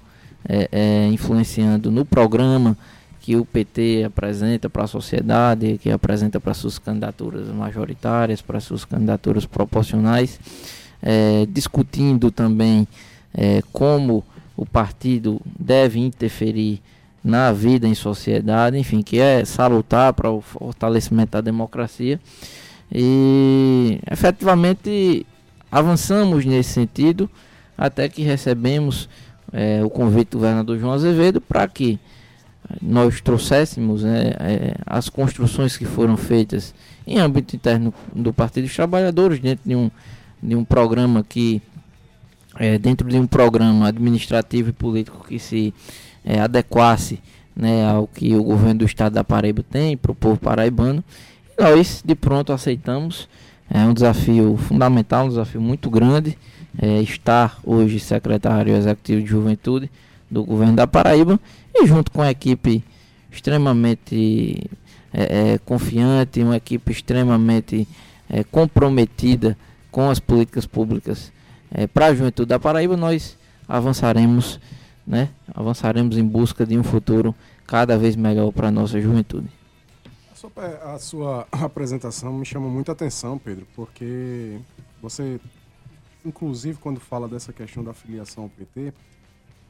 [0.48, 2.76] é, influenciando no programa
[3.20, 8.84] que o PT apresenta para a sociedade, que apresenta para suas candidaturas majoritárias, para suas
[8.84, 10.40] candidaturas proporcionais
[11.02, 12.86] é, discutindo também
[13.34, 14.24] é, como
[14.56, 16.80] o partido deve interferir
[17.24, 22.20] na vida em sociedade, enfim, que é salutar para o fortalecimento da democracia.
[22.90, 25.26] E efetivamente
[25.70, 27.30] avançamos nesse sentido
[27.76, 29.08] até que recebemos
[29.52, 31.98] é, o convite do governador João Azevedo para que
[32.80, 36.74] nós trouxéssemos né, é, as construções que foram feitas
[37.06, 39.90] em âmbito interno do Partido dos Trabalhadores, dentro de um
[40.42, 41.62] de um programa que
[42.58, 45.72] é, dentro de um programa administrativo e político que se
[46.24, 47.20] é, adequasse
[47.54, 51.02] né, ao que o governo do estado da Paraíba tem para o povo paraibano.
[51.58, 53.28] Nós de pronto aceitamos.
[53.70, 56.36] É um desafio fundamental, um desafio muito grande.
[56.78, 59.90] É, estar hoje secretário executivo de juventude
[60.30, 61.38] do governo da Paraíba
[61.74, 62.82] e junto com a equipe
[63.30, 64.70] extremamente
[65.12, 67.86] é, é, confiante, uma equipe extremamente
[68.28, 69.56] é, comprometida
[69.92, 71.30] com as políticas públicas
[71.70, 74.58] é, para a juventude da Paraíba, nós avançaremos,
[75.06, 75.28] né?
[75.54, 77.34] Avançaremos em busca de um futuro
[77.66, 79.48] cada vez melhor para a nossa juventude.
[80.82, 84.58] A sua apresentação me chama muita atenção, Pedro, porque
[85.00, 85.38] você,
[86.24, 88.92] inclusive, quando fala dessa questão da filiação ao PT,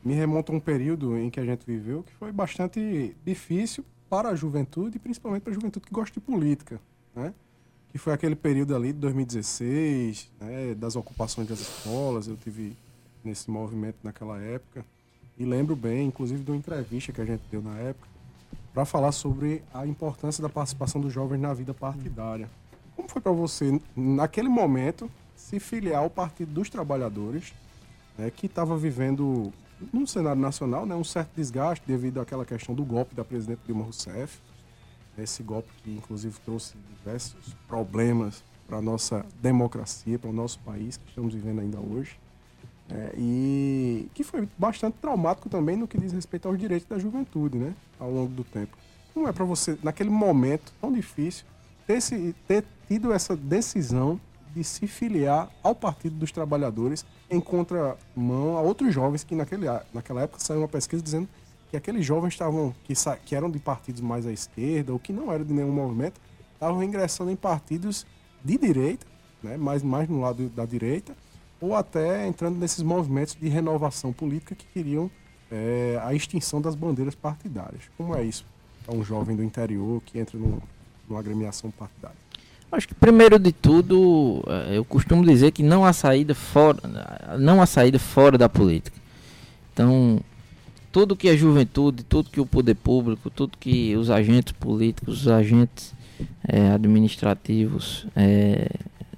[0.05, 4.31] me remonta a um período em que a gente viveu que foi bastante difícil para
[4.31, 6.81] a juventude, principalmente para a juventude que gosta de política,
[7.15, 7.35] né?
[7.93, 12.27] Que foi aquele período ali de 2016, né, das ocupações das escolas.
[12.27, 12.75] Eu tive
[13.23, 14.83] nesse movimento naquela época.
[15.39, 18.09] E lembro bem, inclusive, de uma entrevista que a gente deu na época,
[18.73, 22.49] para falar sobre a importância da participação dos jovens na vida partidária.
[22.97, 27.53] Como foi para você, naquele momento, se filiar ao Partido dos Trabalhadores,
[28.17, 29.53] né, que estava vivendo,
[29.93, 33.85] no cenário nacional, né, um certo desgaste devido àquela questão do golpe da presidente Dilma
[33.85, 34.41] Rousseff?
[35.19, 40.97] Esse golpe que inclusive trouxe diversos problemas para a nossa democracia, para o nosso país
[40.97, 42.19] que estamos vivendo ainda hoje.
[42.91, 47.57] É, e que foi bastante traumático também no que diz respeito aos direitos da juventude,
[47.57, 47.75] né?
[47.99, 48.77] Ao longo do tempo.
[49.15, 51.45] Não é para você, naquele momento tão difícil,
[51.87, 54.21] ter, se, ter tido essa decisão
[54.55, 60.23] de se filiar ao Partido dos Trabalhadores em contramão a outros jovens que naquele, naquela
[60.23, 61.29] época saiu uma pesquisa dizendo
[61.73, 62.93] que aqueles jovens estavam que,
[63.25, 66.21] que eram de partidos mais à esquerda ou que não eram de nenhum movimento
[66.53, 68.07] estavam ingressando em partidos
[68.45, 69.07] de direita,
[69.43, 71.17] né, mais, mais no lado da direita,
[71.59, 75.11] ou até entrando nesses movimentos de renovação política que queriam
[75.51, 77.85] é, a extinção das bandeiras partidárias.
[77.97, 78.45] Como é isso?
[78.87, 80.63] Um jovem do interior que entra no,
[81.09, 82.19] numa agremiação partidária.
[82.71, 86.79] Acho que primeiro de tudo, é, eu costumo dizer que não há saída fora,
[87.39, 89.01] não há saída fora da política.
[89.73, 90.21] Então,
[90.93, 95.29] tudo que a juventude, tudo que o poder público, tudo que os agentes políticos, os
[95.29, 95.95] agentes
[96.47, 98.69] é, administrativos é,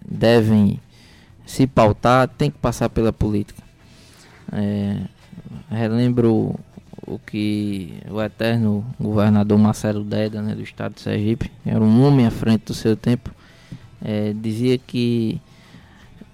[0.08, 0.80] devem
[1.44, 3.60] se pautar, tem que passar pela política.
[4.52, 5.00] É,
[5.68, 6.54] relembro
[7.06, 12.24] o que o eterno governador Marcelo Deda, né, do estado de Sergipe, era um homem
[12.24, 13.30] à frente do seu tempo,
[14.02, 15.40] é, dizia que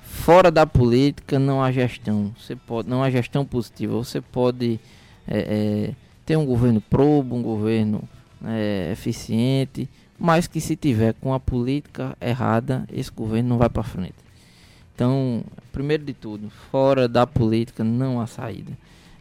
[0.02, 3.94] fora da política não há gestão, você pode, não há gestão positiva.
[3.94, 4.78] Você pode
[5.26, 8.02] é, é, ter um governo probo, um governo
[8.44, 13.82] é, eficiente, mas que se tiver com a política errada, esse governo não vai para
[13.82, 14.14] frente.
[14.94, 18.72] Então, primeiro de tudo, fora da política não há saída.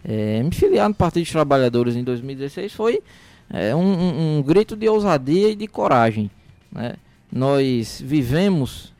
[0.04, 3.02] É, me filiar no Partido dos Trabalhadores em 2016 foi
[3.50, 6.30] é, um, um, grito de ousadia e de coragem.
[6.72, 6.96] Né?
[7.32, 8.94] Nós vivemos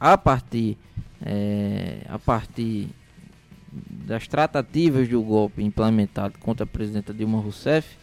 [0.00, 0.76] a partir,
[1.24, 2.88] é, a partir
[3.88, 7.96] das tratativas de golpe implementado contra a presidenta Dilma Rousseff,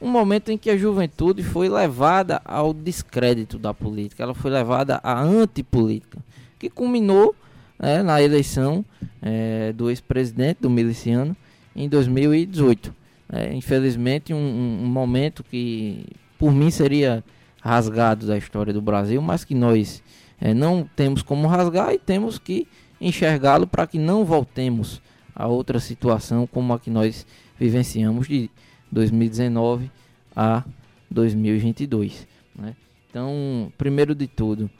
[0.00, 5.00] um momento em que a juventude foi levada ao descrédito da política, ela foi levada
[5.02, 6.18] à antipolítica,
[6.58, 7.34] que culminou
[7.78, 8.84] é, na eleição
[9.20, 11.36] é, do ex-presidente, do miliciano,
[11.74, 12.92] em 2018.
[13.32, 16.04] É, infelizmente, um, um, momento que,
[16.38, 17.24] por mim, seria
[17.60, 20.02] rasgado da história do Brasil, mas que nós
[20.40, 22.66] é, não temos como rasgar e temos que
[23.00, 25.00] enxergá-lo para que não voltemos
[25.34, 27.26] a outra situação como a que nós
[27.58, 28.50] vivenciamos de
[28.90, 29.90] 2019
[30.34, 30.64] a
[31.10, 32.26] 2022.
[32.56, 32.74] Né?
[33.08, 34.70] Então, primeiro de tudo,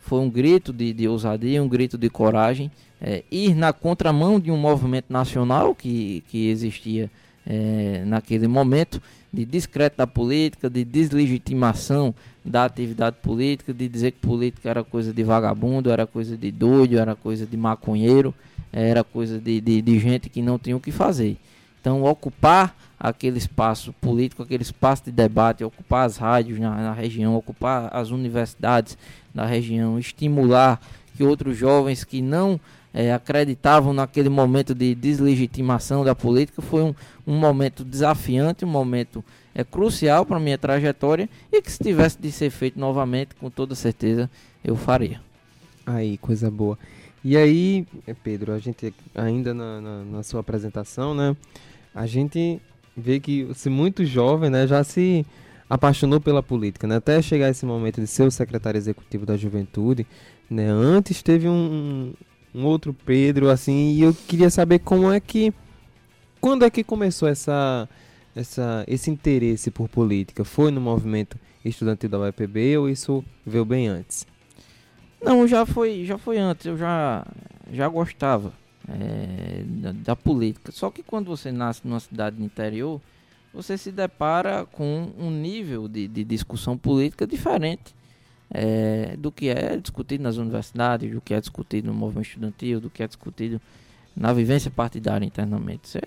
[0.00, 4.50] foi um grito de, de ousadia, um grito de coragem, é, ir na contramão de
[4.50, 7.10] um movimento nacional que, que existia
[7.46, 9.00] é, naquele momento,
[9.32, 15.12] de discreto da política, de deslegitimação da atividade política, de dizer que política era coisa
[15.12, 18.34] de vagabundo, era coisa de doido, era coisa de maconheiro,
[18.72, 21.36] era coisa de, de, de gente que não tinha o que fazer.
[21.80, 27.34] Então, ocupar aquele espaço político, aquele espaço de debate, ocupar as rádios na, na região,
[27.34, 28.96] ocupar as universidades
[29.34, 30.80] da região, estimular
[31.16, 32.60] que outros jovens que não
[32.94, 36.94] é, acreditavam naquele momento de deslegitimação da política foi um,
[37.26, 42.18] um momento desafiante, um momento é, crucial para a minha trajetória e que se tivesse
[42.20, 44.30] de ser feito novamente, com toda certeza
[44.62, 45.20] eu faria.
[45.84, 46.78] Aí, coisa boa.
[47.24, 47.86] E aí,
[48.24, 51.36] Pedro, a gente ainda na, na, na sua apresentação, né?
[51.94, 52.60] A gente
[52.96, 55.24] vê que se muito jovem, né, já se
[55.70, 56.96] apaixonou pela política, né?
[56.96, 60.06] Até chegar esse momento de ser o secretário executivo da Juventude,
[60.50, 60.68] né?
[60.68, 62.12] Antes teve um,
[62.54, 65.52] um outro Pedro, assim, e eu queria saber como é que,
[66.40, 67.88] quando é que começou essa,
[68.34, 70.44] essa, esse interesse por política?
[70.44, 74.26] Foi no movimento estudantil da UEPB ou isso veio bem antes?
[75.22, 76.66] Não, já foi, já foi antes.
[76.66, 77.24] Eu já,
[77.72, 78.52] já gostava
[78.88, 80.72] é, da, da, política.
[80.72, 83.00] Só que quando você nasce numa cidade do interior,
[83.54, 87.94] você se depara com um nível de, de discussão política diferente
[88.50, 92.90] é, do que é discutido nas universidades, do que é discutido no movimento estudantil, do
[92.90, 93.60] que é discutido
[94.16, 95.88] na vivência partidária internamente.
[95.88, 96.00] Você,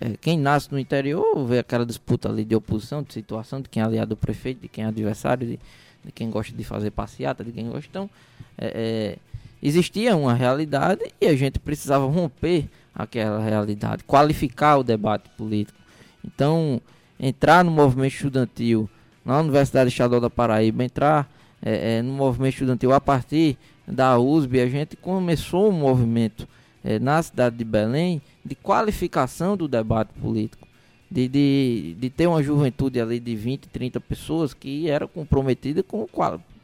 [0.00, 3.82] é, quem nasce no interior vê aquela disputa ali de oposição, de situação, de quem
[3.82, 5.60] é aliado do prefeito, de quem é adversário, de,
[6.04, 7.86] de quem gosta de fazer passeata, de quem gosta.
[7.88, 8.10] Então,
[8.58, 15.28] é, é existia uma realidade e a gente precisava romper aquela realidade, qualificar o debate
[15.30, 15.78] político.
[16.24, 16.80] Então,
[17.18, 18.90] entrar no movimento estudantil
[19.24, 21.30] na Universidade Estadual da Paraíba, entrar
[21.62, 26.46] é, é, no movimento estudantil a partir da USB, a gente começou um movimento
[26.82, 30.66] é, na cidade de Belém de qualificação do debate político.
[31.12, 36.08] De, de, de ter uma juventude ali de 20, 30 pessoas que era comprometida com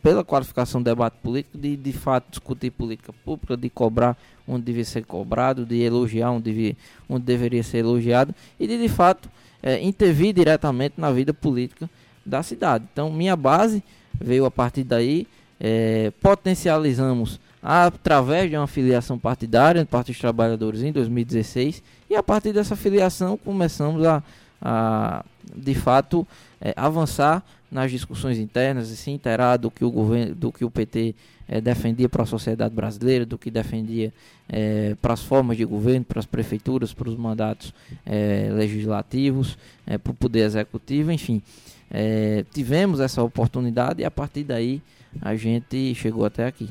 [0.03, 4.87] pela qualificação do debate político, de de fato discutir política pública, de cobrar onde devia
[4.87, 9.29] ser cobrado, de elogiar onde, devia, onde deveria ser elogiado e de de fato
[9.63, 11.91] é, intervir diretamente na vida política
[12.25, 12.87] da cidade.
[12.91, 13.83] Então, minha base
[14.19, 15.27] veio a partir daí.
[15.61, 22.23] é, potencializamos através de uma filiação partidária do Partido dos Trabalhadores em 2016 e a
[22.23, 24.23] partir dessa filiação começamos a,
[24.61, 26.27] a de fato
[26.61, 30.71] é, avançar nas discussões internas e se inteirar do que o governo, do que o
[30.71, 31.15] PT
[31.47, 34.13] é, defendia para a sociedade brasileira, do que defendia
[34.49, 37.75] é, para as formas de governo, para as prefeituras, para os mandatos
[38.07, 41.43] é, legislativos, é, para o poder executivo, enfim.
[41.91, 44.83] É, tivemos essa oportunidade e a partir daí
[45.21, 46.69] a gente chegou até aqui.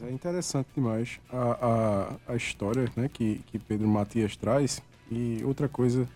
[0.00, 4.82] É interessante demais a, a, a história né, que, que Pedro Matias traz.
[5.10, 6.08] E outra coisa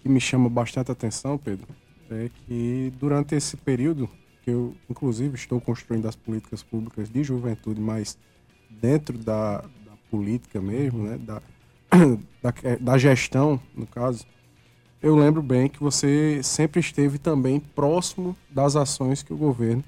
[0.00, 1.66] que me chama bastante atenção, Pedro,
[2.10, 4.08] é que durante esse período,
[4.42, 8.18] que eu inclusive estou construindo as políticas públicas de juventude, mas
[8.70, 11.42] dentro da, da política mesmo, né, da,
[12.42, 14.26] da, da gestão, no caso,
[15.02, 19.84] eu lembro bem que você sempre esteve também próximo das ações que o governo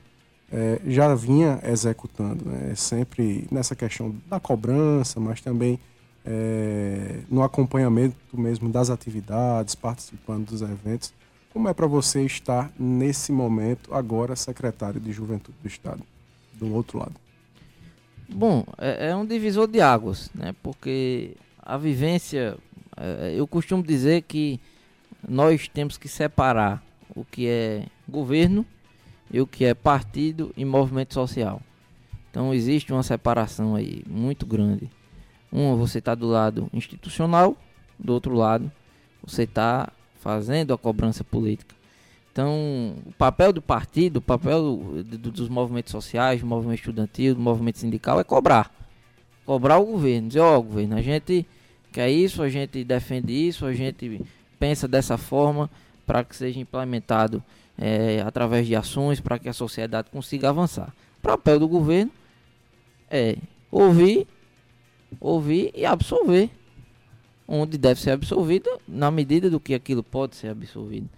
[0.53, 2.75] é, já vinha executando, né?
[2.75, 5.79] sempre nessa questão da cobrança, mas também
[6.25, 11.13] é, no acompanhamento mesmo das atividades, participando dos eventos.
[11.53, 16.03] Como é para você estar nesse momento agora secretário de Juventude do Estado,
[16.55, 17.15] do outro lado?
[18.29, 20.55] Bom, é, é um divisor de águas, né?
[20.63, 22.57] Porque a vivência,
[22.97, 24.61] é, eu costumo dizer que
[25.29, 26.83] nós temos que separar
[27.15, 28.65] o que é governo
[29.31, 31.61] e o que é partido e movimento social.
[32.31, 34.91] Então existe uma separação aí muito grande.
[35.53, 37.57] Um, você está do lado institucional,
[37.99, 38.71] do outro lado,
[39.23, 41.75] você está fazendo a cobrança política.
[42.33, 47.41] Então, o papel do partido, o papel do, dos movimentos sociais, do movimento estudantil, do
[47.41, 48.73] movimento sindical é cobrar.
[49.45, 51.45] Cobrar o governo, dizer, ó, oh, governo, a gente
[51.93, 54.25] quer isso, a gente defende isso, a gente
[54.61, 55.69] pensa dessa forma
[56.07, 57.43] para que seja implementado
[57.81, 60.95] é, através de ações para que a sociedade consiga avançar.
[61.19, 62.13] O papel do governo
[63.11, 63.39] é
[63.73, 64.27] ouvir,
[65.19, 66.51] ouvir e absorver,
[67.49, 71.09] onde deve ser absorvido na medida do que aquilo pode ser absorvido.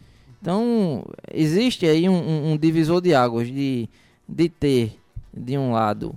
[0.40, 3.88] Então existe aí um, um, um divisor de águas de,
[4.29, 4.98] de ter
[5.35, 6.16] de um lado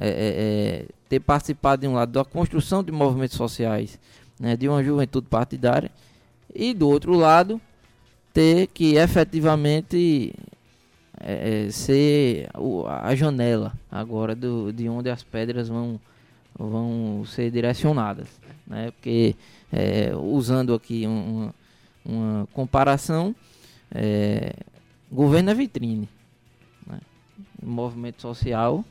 [0.00, 4.00] é, é, é, ter participado de um lado da construção de movimentos sociais,
[4.40, 5.90] né, de uma juventude partidária,
[6.54, 7.60] e do outro lado
[8.32, 10.34] ter que efetivamente
[11.20, 12.48] é, é, ser
[13.00, 16.00] a janela agora do, de onde as pedras vão,
[16.58, 18.28] vão ser direcionadas.
[18.66, 18.90] Né?
[18.90, 19.36] Porque,
[19.72, 21.54] é, usando aqui uma,
[22.04, 23.34] uma comparação,
[23.94, 24.54] é,
[25.10, 26.08] governo é vitrine.
[26.86, 26.98] Né?
[27.62, 28.84] O movimento social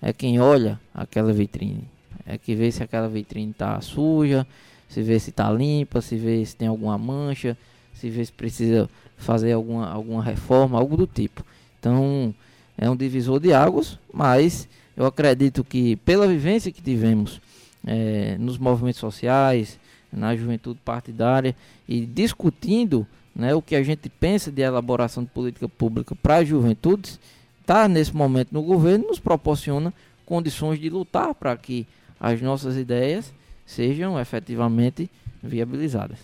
[0.00, 1.84] é quem olha aquela vitrine.
[2.26, 4.46] É que vê se aquela vitrine está suja,
[4.88, 7.56] se vê se está limpa, se vê se tem alguma mancha,
[7.98, 11.44] se vê se precisa fazer alguma, alguma reforma, algo do tipo.
[11.78, 12.34] Então,
[12.76, 17.40] é um divisor de águas, mas eu acredito que pela vivência que tivemos
[17.86, 19.78] é, nos movimentos sociais,
[20.12, 21.54] na juventude partidária
[21.88, 26.48] e discutindo né, o que a gente pensa de elaboração de política pública para as
[26.48, 27.20] juventudes,
[27.60, 29.92] está nesse momento no governo nos proporciona
[30.24, 31.86] condições de lutar para que
[32.18, 33.32] as nossas ideias
[33.66, 35.10] sejam efetivamente
[35.42, 36.18] viabilizadas.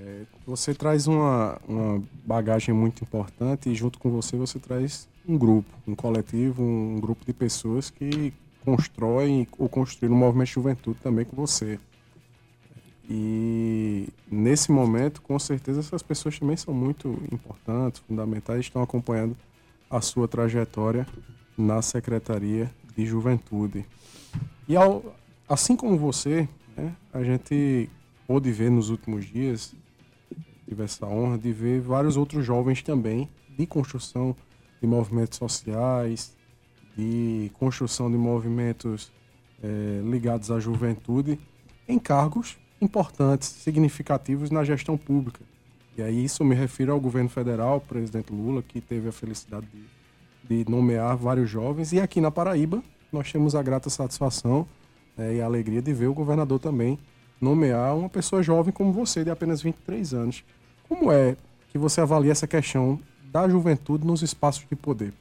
[0.00, 5.36] É, você traz uma, uma bagagem muito importante e junto com você você traz um
[5.36, 8.32] grupo, um coletivo, um grupo de pessoas que
[8.64, 11.80] constroem ou construíram um movimento de juventude também com você.
[13.10, 19.36] E nesse momento, com certeza, essas pessoas também são muito importantes, fundamentais, estão acompanhando
[19.90, 21.06] a sua trajetória
[21.56, 23.84] na Secretaria de Juventude.
[24.68, 25.02] E ao,
[25.48, 27.88] assim como você, né, a gente
[28.26, 29.74] pôde ver nos últimos dias
[30.68, 34.36] tive essa honra de ver vários outros jovens também de construção
[34.80, 36.36] de movimentos sociais,
[36.96, 39.10] de construção de movimentos
[39.62, 41.38] é, ligados à juventude
[41.88, 45.40] em cargos importantes, significativos na gestão pública.
[45.96, 49.66] E aí isso me refiro ao governo federal, presidente Lula, que teve a felicidade
[50.46, 51.92] de, de nomear vários jovens.
[51.92, 54.68] E aqui na Paraíba, nós temos a grata satisfação
[55.16, 56.98] é, e a alegria de ver o governador também
[57.40, 60.44] nomear uma pessoa jovem como você, de apenas 23 anos.
[60.88, 61.36] Como é
[61.70, 65.12] que você avalia essa questão da juventude nos espaços de poder?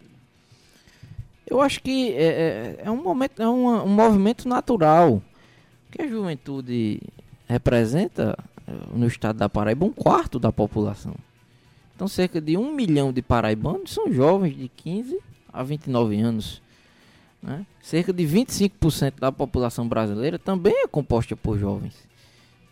[1.46, 5.22] Eu acho que é, é, é um momento, é um, um movimento natural
[5.92, 7.02] que a juventude
[7.48, 8.38] representa
[8.68, 11.15] é, no estado da Paraíba um quarto da população.
[11.96, 15.20] Então, cerca de um milhão de paraibanos são jovens de 15
[15.52, 16.62] a 29 anos.
[17.42, 17.65] Né?
[17.82, 22.07] Cerca de 25% da população brasileira também é composta por jovens.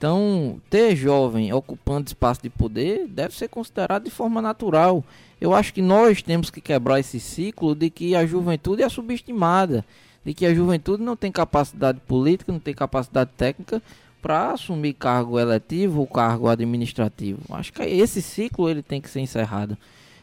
[0.06, 5.04] Então, ter jovem ocupando espaço de poder deve ser considerado de forma natural.
[5.42, 9.84] Eu acho que nós temos que quebrar esse ciclo de que a juventude é subestimada,
[10.24, 13.82] de que a juventude não tem capacidade política, não tem capacidade técnica
[14.22, 17.40] para assumir cargo eletivo ou cargo administrativo.
[17.50, 19.76] Acho que esse ciclo ele tem que ser encerrado.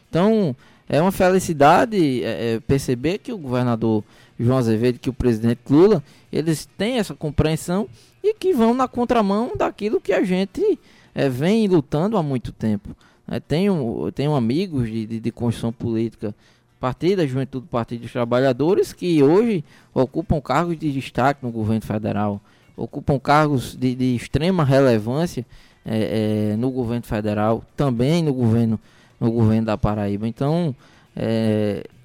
[0.08, 0.54] Então,
[0.88, 4.04] é uma felicidade é, é, perceber que o governador
[4.38, 7.88] João Azevedo, que o presidente Lula, eles têm essa compreensão
[8.22, 10.78] e que vão na contramão daquilo que a gente
[11.14, 12.94] é, vem lutando há muito tempo.
[13.28, 16.34] É, tenho, tenho amigos de, de, de construção política,
[16.78, 19.64] partido da Juventude do Partido dos Trabalhadores, que hoje
[19.94, 22.40] ocupam cargos de destaque no governo federal,
[22.76, 25.46] ocupam cargos de, de extrema relevância
[25.84, 28.78] é, é, no governo federal, também no governo,
[29.20, 30.26] no governo da Paraíba.
[30.26, 30.74] Então,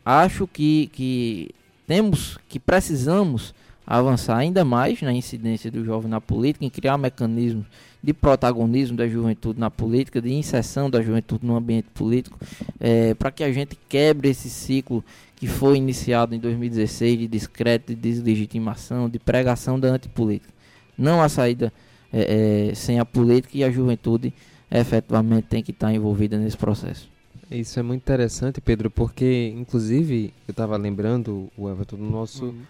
[0.05, 1.49] acho que, que
[1.88, 3.53] temos que precisamos
[3.88, 7.65] avançar ainda mais na incidência do jovem na política, em criar mecanismos
[8.03, 12.38] de protagonismo da juventude na política, de inserção da juventude no ambiente político,
[12.79, 15.03] é, para que a gente quebre esse ciclo
[15.38, 20.53] que foi iniciado em 2016 de discreto, de deslegitimação, de pregação da antipolítica.
[20.97, 21.71] Não a saída
[22.11, 24.33] é, é, sem a política e a juventude
[24.69, 27.09] efetivamente tem que estar envolvida nesse processo.
[27.49, 32.61] Isso é muito interessante, Pedro, porque inclusive eu estava lembrando o Everton do nosso uhum.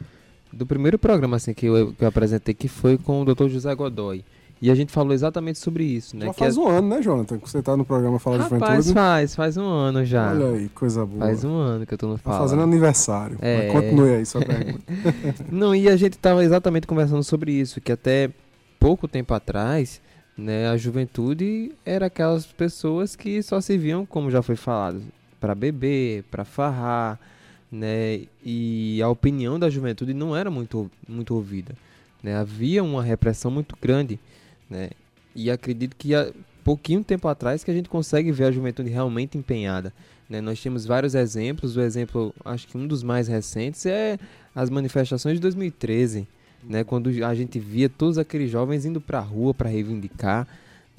[0.52, 3.48] Do primeiro programa assim que eu, que eu apresentei que foi com o Dr.
[3.48, 4.24] José Godoy.
[4.60, 6.26] E a gente falou exatamente sobre isso, né?
[6.26, 6.60] Já faz é...
[6.60, 7.38] um ano, né, Jonathan?
[7.38, 8.94] Que você tá no programa Fala Rapaz, de Juventude.
[8.94, 10.32] faz, faz um ano já.
[10.32, 11.20] Olha aí, coisa boa.
[11.20, 12.38] Faz um ano que eu tô no Fala.
[12.38, 13.38] Tá fazendo aniversário.
[13.40, 13.68] É...
[13.72, 14.82] Continue aí sua pergunta.
[15.52, 18.32] Não, e a gente tava exatamente conversando sobre isso, que até
[18.80, 20.02] pouco tempo atrás
[20.38, 20.70] né?
[20.70, 25.02] A juventude era aquelas pessoas que só se viam, como já foi falado,
[25.40, 27.20] para beber, para farrar,
[27.72, 28.22] né?
[28.44, 31.76] E a opinião da juventude não era muito, muito ouvida,
[32.24, 32.36] né?
[32.36, 34.20] Havia uma repressão muito grande,
[34.70, 34.90] né?
[35.36, 36.32] E acredito que há
[36.64, 39.94] pouquinho tempo atrás que a gente consegue ver a juventude realmente empenhada.
[40.30, 40.42] Né?
[40.42, 41.78] Nós temos vários exemplos.
[41.78, 44.20] O exemplo, acho que um dos mais recentes é
[44.54, 46.28] as manifestações de 2013,
[46.64, 46.84] né?
[46.84, 50.48] Quando a gente via todos aqueles jovens indo para a rua para reivindicar,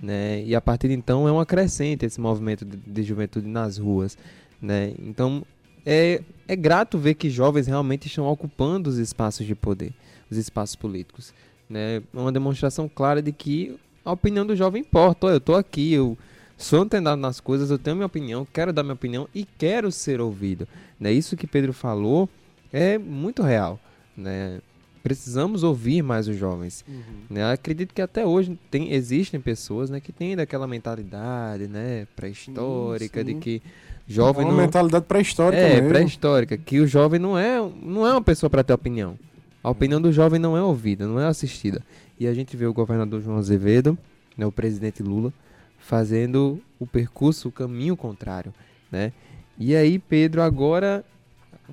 [0.01, 0.43] né?
[0.45, 4.17] E a partir de então é uma crescente esse movimento de, de juventude nas ruas,
[4.63, 4.95] né?
[4.99, 5.45] Então
[5.85, 9.93] é, é grato ver que jovens realmente estão ocupando os espaços de poder,
[10.31, 11.33] os espaços políticos,
[11.69, 11.97] né?
[11.97, 15.27] É uma demonstração clara de que a opinião do jovem importa.
[15.27, 16.17] eu estou aqui, eu
[16.57, 20.21] sou antenado nas coisas, eu tenho minha opinião, quero dar minha opinião e quero ser
[20.21, 20.67] ouvido.
[20.99, 21.13] Né?
[21.13, 22.29] Isso que Pedro falou
[22.73, 23.79] é muito real.
[24.17, 24.61] Né?
[25.03, 26.85] Precisamos ouvir mais os jovens.
[26.87, 27.03] Uhum.
[27.31, 27.53] Né?
[27.53, 33.35] Acredito que até hoje tem, existem pessoas né, que têm daquela mentalidade né, pré-histórica, de
[33.35, 33.63] que
[34.07, 34.61] jovem uma não...
[34.61, 38.73] mentalidade pré-histórica É, pré-histórica, que o jovem não é, não é uma pessoa para ter
[38.73, 39.19] opinião.
[39.63, 41.83] A opinião do jovem não é ouvida, não é assistida.
[42.19, 43.97] E a gente vê o governador João Azevedo,
[44.37, 45.33] né, o presidente Lula,
[45.79, 48.53] fazendo o percurso, o caminho contrário.
[48.91, 49.13] Né?
[49.59, 51.05] E aí, Pedro, agora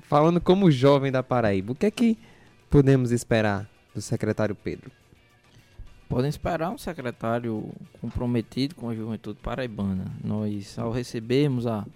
[0.02, 2.18] falando como jovem da Paraíba, o que é que
[2.76, 4.90] podemos esperar do secretário Pedro?
[6.10, 7.72] Podem esperar um secretário
[8.02, 10.04] comprometido com a juventude paraibana.
[10.22, 11.86] Nós, ao recebermos a,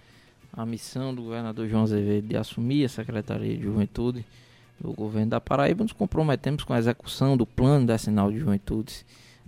[0.51, 4.25] a missão do governador João Azevedo de assumir a Secretaria de Juventude
[4.79, 9.05] do governo da Paraíba, nos comprometemos com a execução do plano decenal de juventudes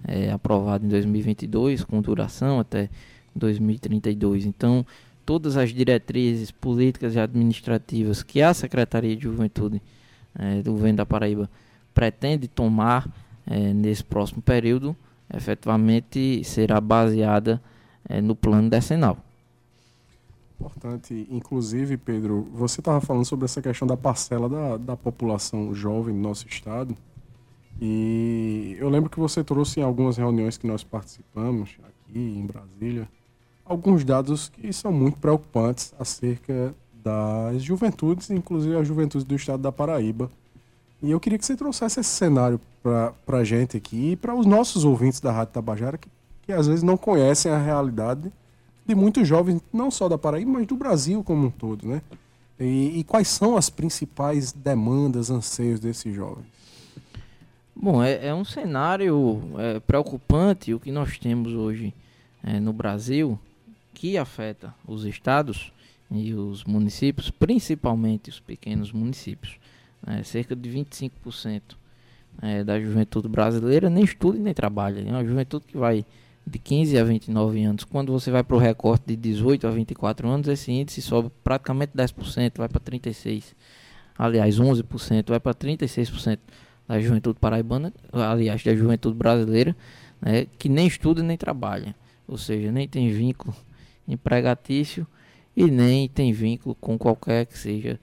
[0.08, 2.92] é, aprovado em 2022, com duração até
[3.36, 4.46] 2032.
[4.46, 4.86] Então,
[5.26, 9.82] todas as diretrizes políticas e administrativas que a Secretaria de Juventude
[10.38, 11.50] é, do governo da Paraíba
[11.94, 13.08] pretende tomar
[13.46, 14.96] é, nesse próximo período,
[15.34, 17.62] efetivamente será baseada
[18.08, 19.18] é, no plano decenal.
[20.60, 26.14] Importante, inclusive, Pedro, você estava falando sobre essa questão da parcela da, da população jovem
[26.14, 26.96] no nosso estado.
[27.82, 33.10] E eu lembro que você trouxe em algumas reuniões que nós participamos aqui em Brasília
[33.66, 39.72] alguns dados que são muito preocupantes acerca das juventudes, inclusive a juventude do estado da
[39.72, 40.32] Paraíba.
[41.02, 44.46] E eu queria que você trouxesse esse cenário para a gente aqui e para os
[44.46, 46.08] nossos ouvintes da Rádio Tabajara, que,
[46.44, 48.32] que às vezes não conhecem a realidade
[48.86, 52.02] de muitos jovens, não só da Paraíba, mas do Brasil como um todo, né?
[52.60, 56.46] E, e quais são as principais demandas, anseios desses jovens?
[57.76, 61.94] Bom, é, é um cenário é, preocupante o que nós temos hoje
[62.44, 63.38] é, no Brasil,
[63.94, 65.72] que afeta os estados
[66.14, 69.58] e os municípios, principalmente os pequenos municípios.
[70.06, 71.62] É, cerca de 25%
[72.42, 75.02] é, da juventude brasileira nem estuda nem trabalha.
[75.02, 76.06] É uma juventude que vai
[76.46, 77.84] de 15 a 29 anos.
[77.84, 81.94] Quando você vai para o recorte de 18 a 24 anos, esse índice sobe praticamente
[81.96, 83.54] 10%, vai para 36%.
[84.18, 86.38] Aliás, 11%, vai para 36%
[86.88, 89.76] da juventude paraibana, aliás, da juventude brasileira,
[90.22, 91.96] né, que nem estuda nem trabalha,
[92.28, 93.56] ou seja, nem tem vínculo
[94.08, 95.08] empregatício
[95.56, 98.00] e nem tem vínculo com qualquer que seja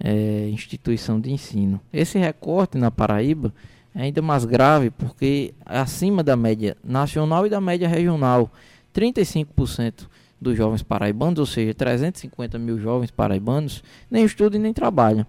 [0.00, 1.80] é, instituição de ensino.
[1.92, 3.52] Esse recorte na Paraíba
[3.94, 8.50] é ainda mais grave porque é acima da média nacional e da média regional.
[8.94, 10.08] 35%
[10.40, 15.26] dos jovens paraibanos, ou seja, 350 mil jovens paraibanos, nem estudam e nem trabalham.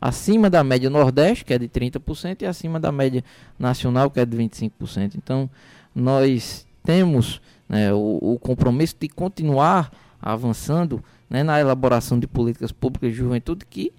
[0.00, 3.24] Acima da média Nordeste, que é de 30%, e acima da média
[3.58, 5.16] nacional, que é de 25%.
[5.16, 5.50] Então,
[5.92, 9.90] nós temos né, o, o compromisso de continuar
[10.20, 13.92] avançando né, na elaboração de políticas públicas de juventude que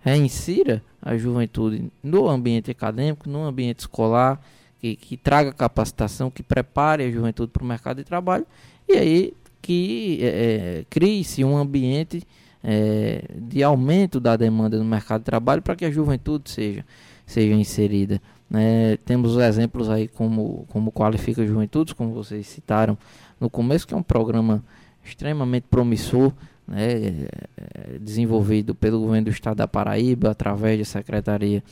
[0.00, 4.40] reinsira a juventude no ambiente acadêmico, no ambiente escolar,
[4.80, 8.46] que, que traga capacitação, que prepare a juventude para o mercado de trabalho
[8.88, 12.22] e aí que é, é, crie-se um ambiente
[12.62, 16.84] é, de aumento da demanda no mercado de trabalho para que a juventude seja,
[17.26, 18.20] seja inserida.
[18.48, 18.96] Né?
[18.98, 22.96] Temos exemplos aí como, como Qualifica Juventudes, como vocês citaram
[23.40, 24.64] no começo, que é um programa
[25.06, 26.32] extremamente promissor,
[26.66, 31.62] né, é, desenvolvido pelo governo do estado da Paraíba, através da Secretaria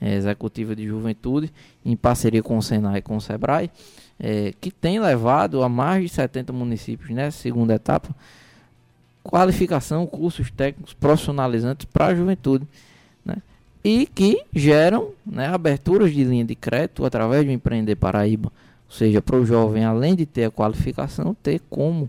[0.00, 1.52] é, Executiva de Juventude,
[1.84, 3.70] em parceria com o Senai e com o Sebrae,
[4.20, 8.14] é, que tem levado a mais de 70 municípios nessa segunda etapa
[9.24, 12.68] qualificação, cursos técnicos profissionalizantes para a juventude.
[13.24, 13.36] Né?
[13.82, 18.52] E que geram né, aberturas de linha de crédito através do Empreender Paraíba.
[18.86, 22.08] Ou seja, para o jovem, além de ter a qualificação, ter como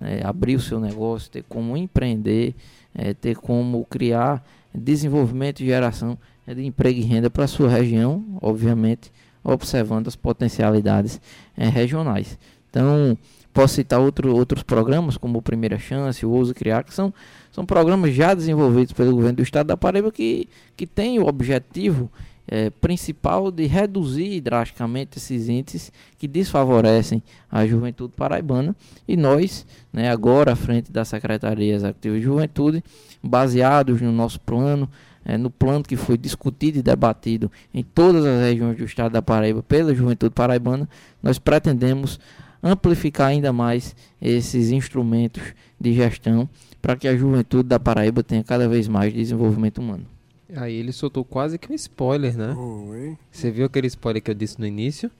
[0.00, 2.54] é, abrir o seu negócio, ter como empreender,
[2.94, 4.44] é, ter como criar
[4.74, 9.10] desenvolvimento e geração de emprego e renda para a sua região, obviamente,
[9.42, 11.20] observando as potencialidades
[11.56, 12.38] é, regionais.
[12.70, 13.16] Então,
[13.52, 17.12] posso citar outro, outros programas, como o Primeira Chance, o Ouso Criar, que são,
[17.50, 22.10] são programas já desenvolvidos pelo governo do estado da Paraíba que, que têm o objetivo
[22.48, 28.74] é, principal de reduzir drasticamente esses índices que desfavorecem a juventude paraibana
[29.06, 32.84] e nós, né, agora à frente da Secretaria Executiva de Juventude,
[33.22, 34.88] baseados no nosso plano,
[35.24, 39.22] é, no plano que foi discutido e debatido em todas as regiões do estado da
[39.22, 40.88] Paraíba pela juventude paraibana,
[41.22, 42.20] nós pretendemos
[42.62, 45.42] amplificar ainda mais esses instrumentos
[45.80, 46.48] de gestão
[46.80, 50.15] para que a juventude da Paraíba tenha cada vez mais desenvolvimento humano.
[50.54, 52.54] Aí ele soltou quase que um spoiler, né?
[52.54, 53.18] Oi.
[53.30, 55.10] Você viu aquele spoiler que eu disse no início?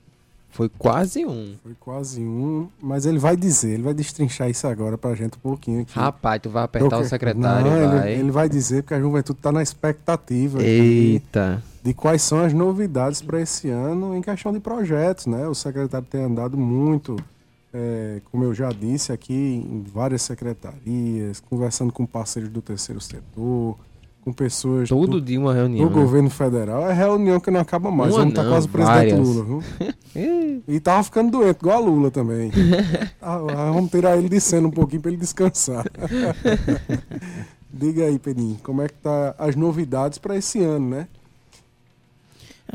[0.49, 1.55] Foi quase um.
[1.61, 5.41] Foi quase um, mas ele vai dizer, ele vai destrinchar isso agora pra gente um
[5.41, 5.93] pouquinho aqui.
[5.93, 8.11] Rapaz, tu vai apertar o secretário, Não, vai.
[8.13, 11.61] Ele, ele vai dizer porque a juventude tá na expectativa Eita.
[11.83, 15.47] De, de quais são as novidades para esse ano em questão de projetos, né?
[15.47, 17.17] O secretário tem andado muito,
[17.73, 23.77] é, como eu já disse aqui, em várias secretarias, conversando com parceiros do terceiro setor,
[24.27, 25.87] com pessoas Todo do, dia uma reunião.
[25.87, 26.01] do né?
[26.01, 26.89] governo federal.
[26.89, 28.11] É reunião que não acaba mais.
[28.11, 29.19] Uma Vamos tá não, quase o presidente várias.
[29.19, 29.63] Lula, viu?
[30.67, 32.51] E tava ficando doente, igual a Lula também.
[33.21, 35.85] Ah, ah, Vamos tirar ele de cena um pouquinho para ele descansar.
[37.71, 41.07] Diga aí, Pedrinho, como é que tá as novidades para esse ano, né?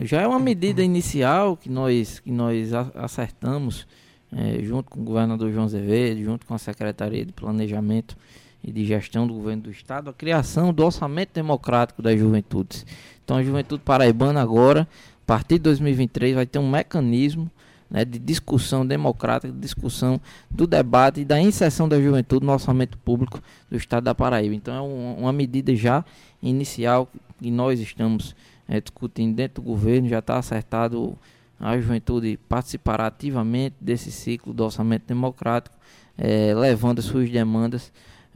[0.01, 3.87] Já é uma medida inicial que nós, que nós acertamos
[4.35, 8.17] eh, junto com o governador João Azevedo, junto com a Secretaria de Planejamento
[8.63, 12.87] e de Gestão do Governo do Estado, a criação do Orçamento Democrático das Juventudes.
[13.25, 14.83] Então a Juventude Paraibana agora,
[15.23, 17.51] a partir de 2023, vai ter um mecanismo
[17.91, 22.97] né, de discussão democrática, de discussão do debate e da inserção da juventude no orçamento
[22.99, 23.41] público
[23.71, 24.55] do Estado da Paraíba.
[24.55, 26.05] Então é um- uma medida já
[26.43, 27.09] inicial
[27.41, 28.35] que nós estamos
[28.69, 31.19] é, discutindo dentro do governo, já está acertado
[31.61, 35.77] a juventude participará ativamente desse ciclo do orçamento democrático,
[36.17, 37.93] é, levando as suas demandas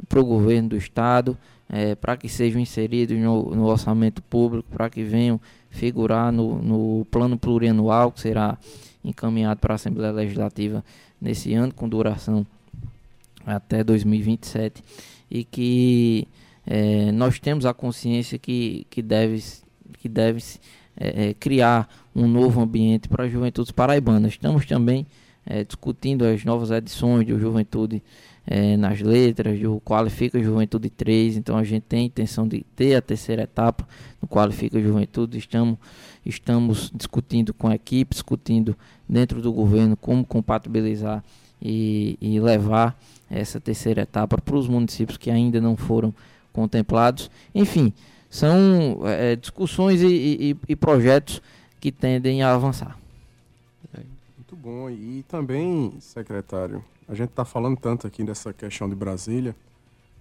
[0.08, 1.36] para o governo do estado,
[1.68, 5.40] é, para que sejam inseridos no, no orçamento público, para que venham
[5.70, 8.58] figurar no, no plano plurianual que será
[9.04, 10.84] encaminhado para a Assembleia Legislativa
[11.20, 12.46] nesse ano, com duração
[13.44, 14.82] até 2027,
[15.30, 16.26] e que
[16.66, 19.42] é, nós temos a consciência que, que deve,
[19.98, 20.42] que deve
[20.96, 24.26] é, é, criar um novo ambiente para a juventude paraibana.
[24.26, 25.06] Estamos também
[25.44, 28.02] é, discutindo as novas edições do Juventude
[28.46, 32.94] é, nas letras, do Qualifica Juventude 3, então a gente tem a intenção de ter
[32.94, 33.86] a terceira etapa
[34.22, 35.76] no Qualifica Juventude, estamos,
[36.24, 38.76] estamos discutindo com a equipe, discutindo
[39.08, 41.24] dentro do governo como compatibilizar
[41.60, 42.96] e, e levar
[43.28, 46.14] essa terceira etapa para os municípios que ainda não foram
[46.52, 47.28] contemplados.
[47.54, 47.92] Enfim,
[48.30, 50.06] são é, discussões e,
[50.52, 51.42] e- e projetos
[51.80, 52.96] que tendem a avançar.
[54.36, 54.88] Muito bom.
[54.88, 59.54] E também, secretário, a gente está falando tanto aqui dessa questão de Brasília.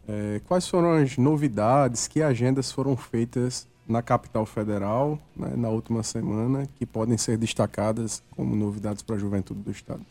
[0.07, 6.03] é, quais foram as novidades, que agendas foram feitas na capital federal né, na última
[6.03, 10.05] semana que podem ser destacadas como novidades para a juventude do Estado?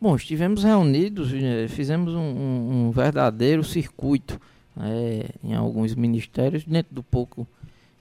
[0.00, 4.40] Bom, estivemos reunidos, eh, fizemos um, um, verdadeiro circuito
[4.80, 7.46] é, em alguns ministérios, dentro do pouco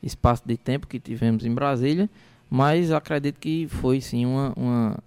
[0.02, 2.10] espaço de tempo que tivemos em Brasília,
[2.50, 5.00] mas acredito que foi sim uma, uma,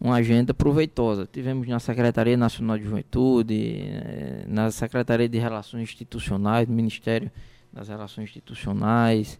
[0.00, 1.28] uma agenda proveitosa.
[1.30, 7.30] Tivemos na Secretaria Nacional de Juventude, é, na Secretaria de Relações Institucionais, no Ministério
[7.72, 9.38] das Relações Institucionais,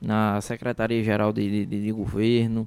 [0.00, 2.66] na Secretaria-Geral de, de, de Governo,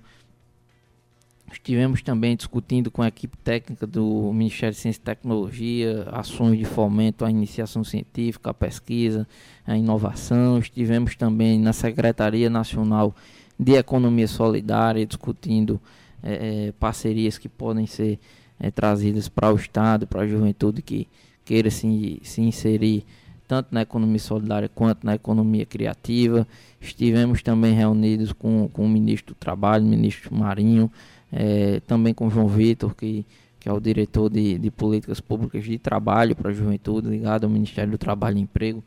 [1.52, 6.66] Estivemos também discutindo com a equipe técnica do Ministério de Ciência e Tecnologia ações de
[6.66, 9.28] fomento à iniciação científica, à pesquisa,
[9.68, 10.60] à inovação.
[10.60, 13.14] Estivemos também na Secretaria Nacional
[13.60, 15.80] de Economia Solidária discutindo
[16.24, 18.19] é, é parcerias que podem ser
[18.59, 21.07] é, trazidas para o Estado, para a juventude que
[21.43, 23.05] queira se, se inserir
[23.47, 26.47] tanto na economia solidária quanto na economia criativa.
[26.80, 30.89] Estivemos também reunidos com, com o ministro do Trabalho, ministro Marinho,
[31.30, 33.26] é, também com o João Vitor, que,
[33.59, 37.49] que é o diretor de, de políticas públicas de trabalho para a juventude, ligado ao
[37.49, 38.82] Ministério do Trabalho e Emprego.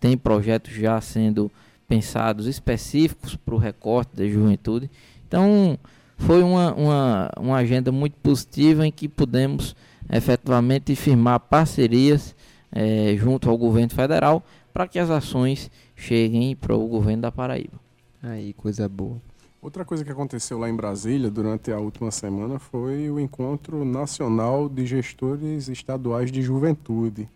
[0.00, 1.48] Tem projetos já sendo
[1.86, 4.90] pensados específicos para o recorte da juventude.
[5.28, 5.78] Então,
[6.20, 9.74] foi uma, uma, uma agenda muito positiva em que pudemos
[10.12, 12.34] efetivamente firmar parcerias
[12.70, 14.42] é, junto ao governo federal
[14.72, 17.80] para que as ações cheguem para o governo da Paraíba.
[18.22, 19.16] Aí, coisa boa.
[19.62, 24.68] Outra coisa que aconteceu lá em Brasília durante a última semana foi o Encontro Nacional
[24.68, 27.28] de Gestores Estaduais de Juventude.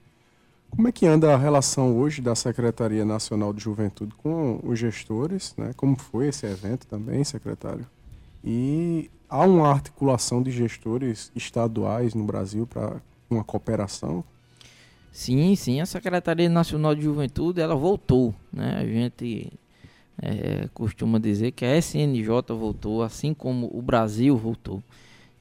[0.71, 5.55] Como é que anda a relação hoje da Secretaria Nacional de Juventude com os gestores?
[5.57, 5.73] Né?
[5.77, 7.87] Como foi esse evento também, secretário?
[8.45, 14.23] E há uma articulação de gestores estaduais no Brasil para uma cooperação?
[15.11, 18.77] Sim, sim, a Secretaria Nacional de Juventude ela voltou, né?
[18.79, 19.51] A gente
[20.21, 24.83] é, costuma dizer que a SNJ voltou, assim como o Brasil voltou.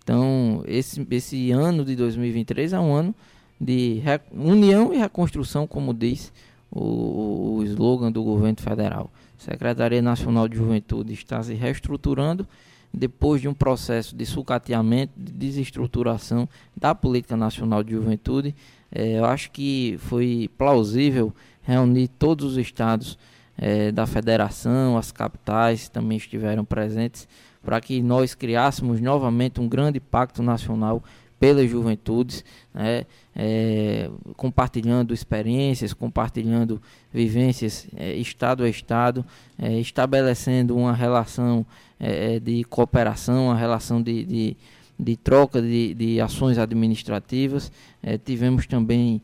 [0.03, 3.15] Então, esse, esse ano de 2023 é um ano
[3.59, 4.01] de
[4.31, 6.31] união e reconstrução, como diz
[6.71, 9.11] o, o slogan do governo federal.
[9.37, 12.47] Secretaria Nacional de Juventude está se reestruturando
[12.93, 18.55] depois de um processo de sucateamento, de desestruturação da política nacional de juventude.
[18.91, 21.33] É, eu acho que foi plausível
[21.63, 23.17] reunir todos os estados
[23.57, 27.27] é, da federação, as capitais também estiveram presentes
[27.63, 31.01] para que nós criássemos novamente um grande pacto nacional
[31.39, 33.05] pelas juventudes, né,
[33.35, 36.81] é, compartilhando experiências, compartilhando
[37.13, 39.25] vivências é, estado a estado,
[39.57, 41.65] é, estabelecendo uma relação
[41.99, 44.57] é, é, de cooperação, uma relação de, de,
[44.99, 47.71] de troca de, de, ações administrativas.
[48.01, 49.21] É, tivemos também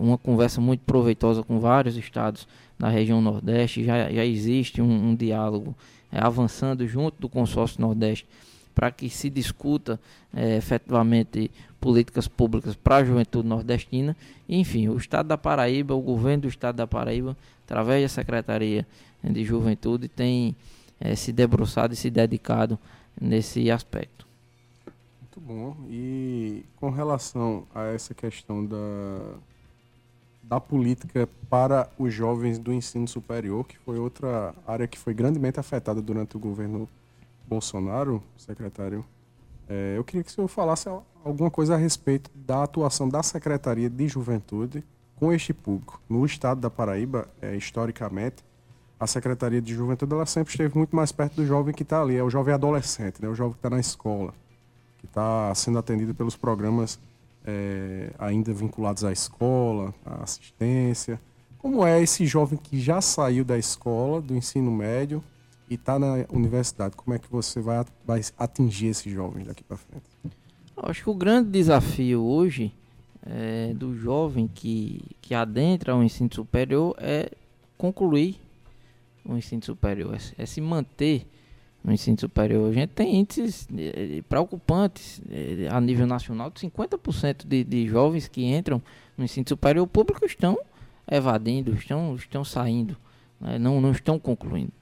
[0.00, 5.14] uma conversa muito proveitosa com vários estados na região Nordeste, já, já existe um, um
[5.14, 5.72] diálogo
[6.10, 8.26] avançando junto do consórcio Nordeste
[8.80, 10.00] para que se discuta
[10.34, 14.16] é, efetivamente políticas públicas para a juventude nordestina.
[14.48, 18.86] Enfim, o Estado da Paraíba, o governo do Estado da Paraíba, através da Secretaria
[19.22, 20.56] de Juventude, tem
[20.98, 22.78] é, se debruçado e se dedicado
[23.20, 24.26] nesse aspecto.
[25.20, 25.76] Muito bom.
[25.90, 29.34] E com relação a essa questão da
[30.42, 35.60] da política para os jovens do ensino superior, que foi outra área que foi grandemente
[35.60, 36.88] afetada durante o governo
[37.50, 39.04] Bolsonaro, secretário.
[39.68, 40.88] É, eu queria que o senhor falasse
[41.24, 44.84] alguma coisa a respeito da atuação da Secretaria de Juventude
[45.16, 46.00] com este público.
[46.08, 48.44] No estado da Paraíba, é, historicamente,
[49.00, 52.16] a Secretaria de Juventude ela sempre esteve muito mais perto do jovem que está ali,
[52.16, 54.32] é o jovem adolescente, né, o jovem que está na escola,
[54.98, 57.00] que está sendo atendido pelos programas
[57.44, 61.20] é, ainda vinculados à escola, à assistência.
[61.58, 65.22] Como é esse jovem que já saiu da escola, do ensino médio
[65.70, 66.96] e está na universidade?
[66.96, 70.04] Como é que você vai, vai atingir esse jovem daqui para frente?
[70.82, 72.72] acho que o grande desafio hoje
[73.22, 77.30] é, do jovem que, que adentra o ensino superior é
[77.76, 78.40] concluir
[79.24, 81.26] o ensino superior, é, é se manter
[81.84, 82.70] no ensino superior.
[82.70, 88.28] A gente tem índices eh, preocupantes eh, a nível nacional de 50% de, de jovens
[88.28, 88.82] que entram
[89.16, 90.58] no ensino superior público estão
[91.10, 92.96] evadindo, estão, estão saindo,
[93.40, 93.58] né?
[93.58, 94.72] não, não estão concluindo.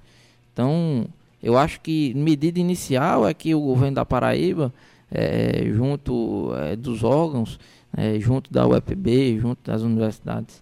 [0.59, 1.07] Então,
[1.41, 4.75] eu acho que medida inicial é que o governo da Paraíba,
[5.09, 7.61] é, junto é, dos órgãos,
[7.97, 10.61] é, junto da UEPB, junto das universidades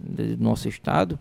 [0.00, 1.18] do nosso estado,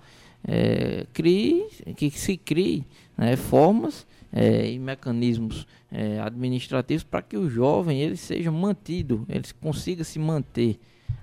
[1.14, 1.68] crie,
[1.98, 2.86] que se crie
[3.18, 9.44] né, formas é, e mecanismos é, administrativos para que o jovem ele seja mantido, ele
[9.62, 10.80] consiga se manter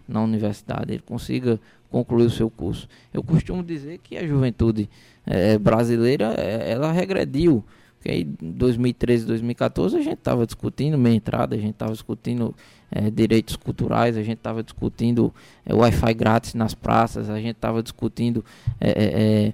[0.07, 1.59] na universidade, ele consiga
[1.91, 2.89] concluir o seu curso.
[3.13, 4.89] Eu costumo dizer que a juventude
[5.27, 7.65] é, brasileira é, ela regrediu.
[7.97, 12.55] Porque aí, em 2013, 2014, a gente estava discutindo meia entrada, a gente estava discutindo
[12.91, 15.33] é, direitos culturais, a gente estava discutindo
[15.65, 18.45] é, Wi-Fi grátis nas praças, a gente estava discutindo
[18.81, 19.53] é,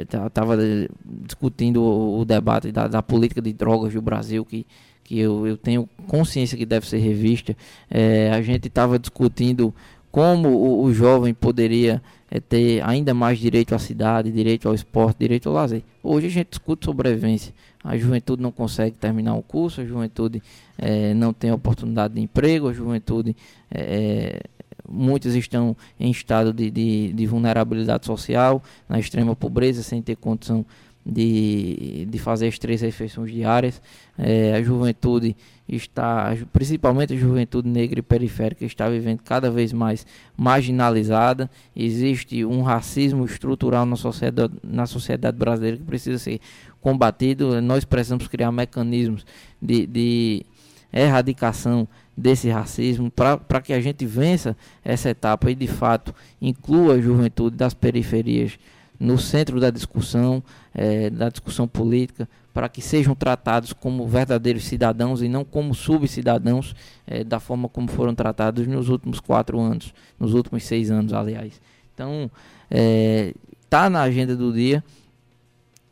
[0.00, 0.56] estava
[1.04, 4.64] discutindo o, o debate da, da, política de drogas do Brasil que
[5.04, 7.54] que eu, eu tenho consciência que deve ser revista.
[7.90, 9.72] É, a gente estava discutindo
[10.10, 12.02] como o, o jovem poderia
[12.34, 15.84] é, ter ainda mais direito à cidade, direito ao esporte, direito ao lazer.
[16.02, 17.54] Hoje a gente discute sobrevivência.
[17.82, 20.42] A juventude não consegue terminar o curso, a juventude
[20.76, 23.36] é, não tem oportunidade de emprego, a juventude
[23.70, 24.40] é,
[24.88, 30.66] muitos estão em estado de, de, de, vulnerabilidade social, na extrema pobreza, sem ter condição
[31.04, 33.80] de, de fazer as três refeições diárias.
[34.16, 35.36] É, a juventude
[35.68, 41.50] está, principalmente a juventude negra e periférica, está vivendo cada vez mais marginalizada.
[41.76, 46.40] Existe um racismo estrutural na sociedade, na sociedade brasileira que precisa ser
[46.80, 47.60] combatido.
[47.60, 49.26] Nós precisamos criar mecanismos
[49.60, 50.46] de, de
[50.92, 51.86] erradicação
[52.16, 57.56] desse racismo para que a gente vença essa etapa e de fato inclua a juventude
[57.56, 58.56] das periferias
[58.98, 60.42] no centro da discussão,
[60.74, 66.74] é, da discussão política, para que sejam tratados como verdadeiros cidadãos e não como subcidadãos,
[67.06, 71.60] é, da forma como foram tratados nos últimos quatro anos, nos últimos seis anos, aliás.
[71.94, 72.30] Então,
[72.70, 74.82] está é, na agenda do dia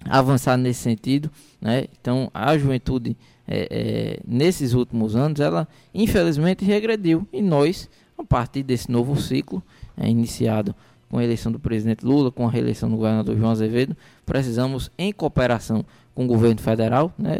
[0.05, 1.30] avançar nesse sentido.
[1.61, 1.87] Né?
[2.01, 3.16] Então, a juventude,
[3.47, 7.26] é, é, nesses últimos anos, ela infelizmente regrediu.
[7.33, 9.62] E nós, a partir desse novo ciclo,
[9.97, 10.74] é, iniciado
[11.09, 15.12] com a eleição do presidente Lula, com a reeleição do governador João Azevedo, precisamos, em
[15.12, 17.39] cooperação com o governo federal, né,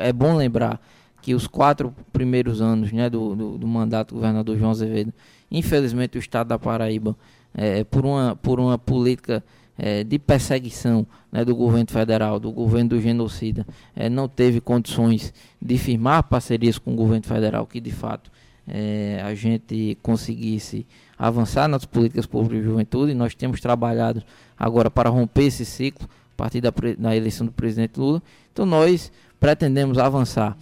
[0.00, 0.80] é bom lembrar
[1.20, 5.12] que os quatro primeiros anos né, do, do, do, mandato do governador João Azevedo,
[5.50, 7.16] infelizmente o estado da Paraíba,
[7.54, 9.42] é, por, uma, por uma política
[9.76, 15.32] é, de perseguição né, do governo federal, do governo do genocida, é, não teve condições
[15.60, 18.30] de firmar parcerias com o governo federal que de fato
[18.68, 20.86] é, a gente conseguisse
[21.18, 23.14] avançar nas políticas públicas de juventude.
[23.14, 24.22] Nós temos trabalhado
[24.56, 28.22] agora para romper esse ciclo a partir da, da eleição do presidente Lula.
[28.52, 29.10] Então nós
[29.40, 30.56] pretendemos avançar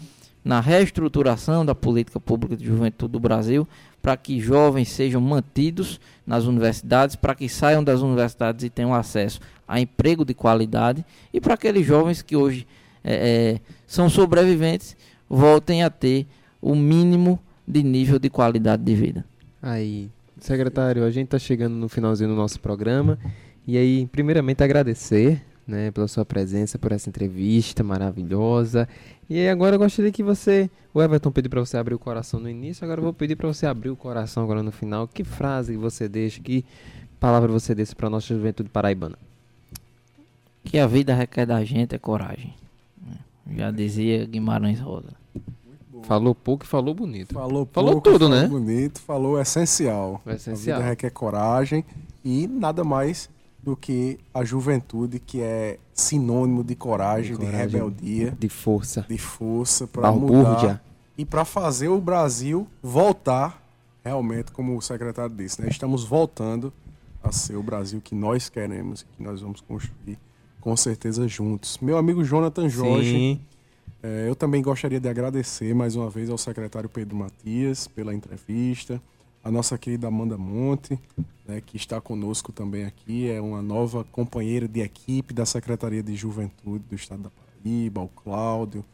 [0.44, 3.66] na reestruturação da política pública de juventude do Brasil,
[4.00, 9.40] para que jovens sejam mantidos nas universidades, para que saiam das universidades e tenham acesso
[9.66, 11.04] a emprego de qualidade,
[11.34, 12.64] e para aqueles jovens que hoje
[13.02, 14.96] é, é, são sobreviventes
[15.28, 16.26] voltem a ter
[16.62, 19.24] o mínimo de nível de qualidade de vida.
[19.60, 23.18] Aí, secretário, a gente está chegando no finalzinho do nosso programa.
[23.66, 28.88] E aí, primeiramente, agradecer né, pela sua presença, por essa entrevista maravilhosa.
[29.28, 30.70] E aí, agora eu gostaria que você.
[30.94, 33.48] O Everton pediu para você abrir o coração no início, agora eu vou pedir para
[33.48, 35.08] você abrir o coração agora no final.
[35.08, 36.64] Que frase você deixa, que
[37.18, 39.18] palavra você deixa para a nossa juventude paraibana?
[40.64, 42.54] Que a vida requer da gente é coragem.
[43.04, 43.16] Né?
[43.56, 45.25] Já dizia Guimarães Rosa.
[46.06, 47.34] Falou pouco e falou bonito.
[47.34, 48.48] Falou, falou pouco, tudo, falou né?
[48.48, 50.22] bonito, falou essencial.
[50.24, 50.76] O essencial.
[50.76, 51.84] A vida requer coragem
[52.24, 53.28] e nada mais
[53.62, 59.04] do que a juventude, que é sinônimo de coragem, de, coragem, de rebeldia, de força,
[59.08, 60.80] de força para mudar
[61.18, 63.60] e para fazer o Brasil voltar
[64.04, 65.68] realmente, como o secretário disse, né?
[65.68, 66.72] Estamos voltando
[67.20, 70.16] a ser o Brasil que nós queremos, que nós vamos construir
[70.60, 71.78] com certeza juntos.
[71.82, 73.40] Meu amigo Jonathan Jorge, Sim.
[74.08, 79.02] É, eu também gostaria de agradecer mais uma vez ao secretário Pedro Matias pela entrevista,
[79.42, 80.96] a nossa querida Amanda Monte,
[81.44, 86.14] né, que está conosco também aqui, é uma nova companheira de equipe da Secretaria de
[86.14, 88.84] Juventude do Estado da Paraíba, o Cláudio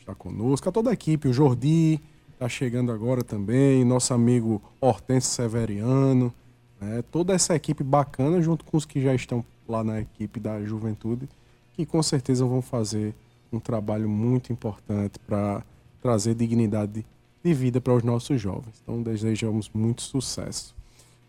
[0.00, 2.00] está conosco, a toda a equipe, o Jordi
[2.32, 6.32] está chegando agora também, nosso amigo Hortense Severiano,
[6.80, 10.64] né, toda essa equipe bacana junto com os que já estão lá na equipe da
[10.64, 11.28] Juventude,
[11.74, 13.14] que com certeza vão fazer
[13.52, 15.64] um trabalho muito importante para
[16.00, 17.04] trazer dignidade
[17.44, 18.80] de vida para os nossos jovens.
[18.82, 20.74] Então desejamos muito sucesso.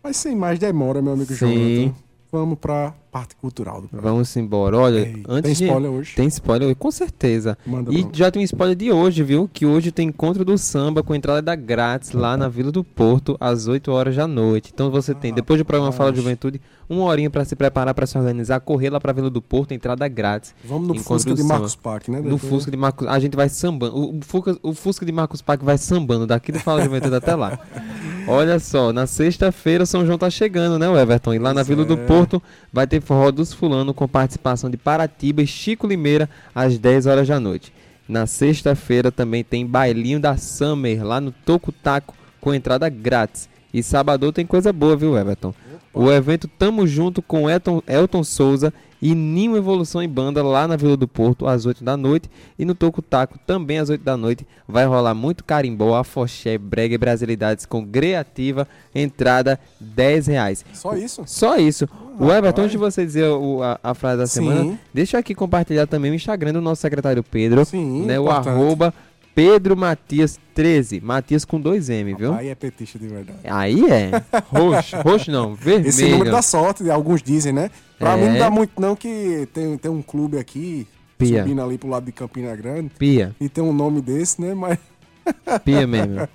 [0.02, 1.46] Mas sem mais demora, meu amigo Sim.
[1.46, 1.94] Jonathan,
[2.30, 4.14] vamos para parte cultural do programa.
[4.14, 4.76] Vamos embora.
[4.76, 5.96] Olha, Ei, antes tem spoiler de...
[5.96, 6.14] hoje?
[6.16, 7.56] Tem spoiler hoje, com certeza.
[7.64, 9.48] Manda e já tem um spoiler de hoje, viu?
[9.52, 13.36] Que hoje tem encontro do samba com entrada da grátis lá na Vila do Porto,
[13.38, 14.72] às 8 horas da noite.
[14.74, 17.94] Então você ah, tem, depois do programa Fala de Juventude, uma horinha para se preparar
[17.94, 20.52] para se organizar, correr lá para Vila do Porto, entrada grátis.
[20.64, 22.20] Vamos no Fusca de Marcos Parque, né?
[22.20, 23.96] No Fusca de Marcos, a gente vai sambando.
[23.96, 27.14] O, o, Fusca, o Fusca de Marcos Parque vai sambando daqui do Fala de Juventude
[27.14, 27.60] até lá.
[28.26, 31.34] Olha só, na sexta-feira São João tá chegando, né, Everton?
[31.34, 31.84] E lá na Vila é.
[31.84, 32.42] do Porto
[32.72, 37.28] vai ter forró dos fulano com participação de Paratiba e Chico Limeira às 10 horas
[37.28, 37.72] da noite.
[38.08, 43.48] Na sexta-feira também tem bailinho da Summer lá no Toco Taco com entrada grátis.
[43.74, 45.48] E sábado tem coisa boa, viu, Everton?
[45.48, 45.56] Opa.
[45.92, 48.72] O evento Tamo Junto com Elton, Elton Souza
[49.02, 52.64] e Ninho Evolução em Banda lá na Vila do Porto às 8 da noite e
[52.64, 56.98] no Toco Taco também às 8 da noite vai rolar muito carimbó, afoxé, brega e
[56.98, 60.64] brasilidades com creativa, entrada 10 reais.
[60.72, 61.24] Só isso?
[61.26, 61.88] Só isso.
[62.18, 64.34] o Everton, antes de você dizer o, a, a, frase da Sim.
[64.34, 68.30] semana, deixa eu aqui compartilhar também o Instagram do nosso secretário Pedro, Sim, né, o
[68.30, 68.94] arroba
[69.34, 71.00] Pedro Matias 13.
[71.00, 72.32] Matias com dois M, viu?
[72.32, 73.40] Aí é petista de verdade.
[73.44, 74.10] Aí é.
[74.46, 74.96] Roxo.
[74.98, 75.88] Roxo não, vermelho.
[75.88, 77.70] Esse número dá sorte, alguns dizem, né?
[77.98, 78.16] Pra é.
[78.16, 80.86] mim não dá muito não que tem, tem um clube aqui,
[81.18, 81.42] Pia.
[81.42, 82.90] subindo ali pro lado de Campina Grande.
[82.96, 83.34] Pia.
[83.40, 84.54] E tem um nome desse, né?
[84.54, 84.78] Mas...
[85.64, 86.28] Pia mesmo.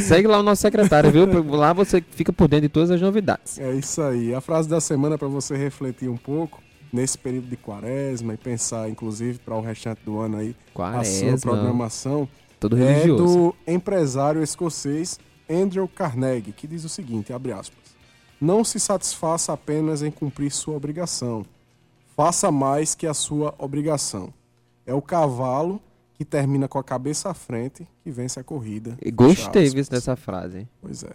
[0.00, 1.26] Segue lá o nosso secretário, viu?
[1.54, 3.58] Lá você fica por dentro de todas as novidades.
[3.58, 4.34] É isso aí.
[4.34, 8.88] A frase da semana para você refletir um pouco nesse período de quaresma e pensar,
[8.88, 11.34] inclusive, para o restante do ano aí, quaresma.
[11.34, 12.28] a sua programação.
[12.68, 13.22] Todo religioso.
[13.22, 17.78] É do empresário escocês Andrew Carnegie, que diz o seguinte, abre aspas.
[18.40, 21.46] Não se satisfaça apenas em cumprir sua obrigação.
[22.16, 24.32] Faça mais que a sua obrigação.
[24.84, 25.80] É o cavalo
[26.14, 28.96] que termina com a cabeça à frente que vence a corrida.
[29.02, 30.66] E gostei dessa frase.
[30.80, 31.12] Pois é.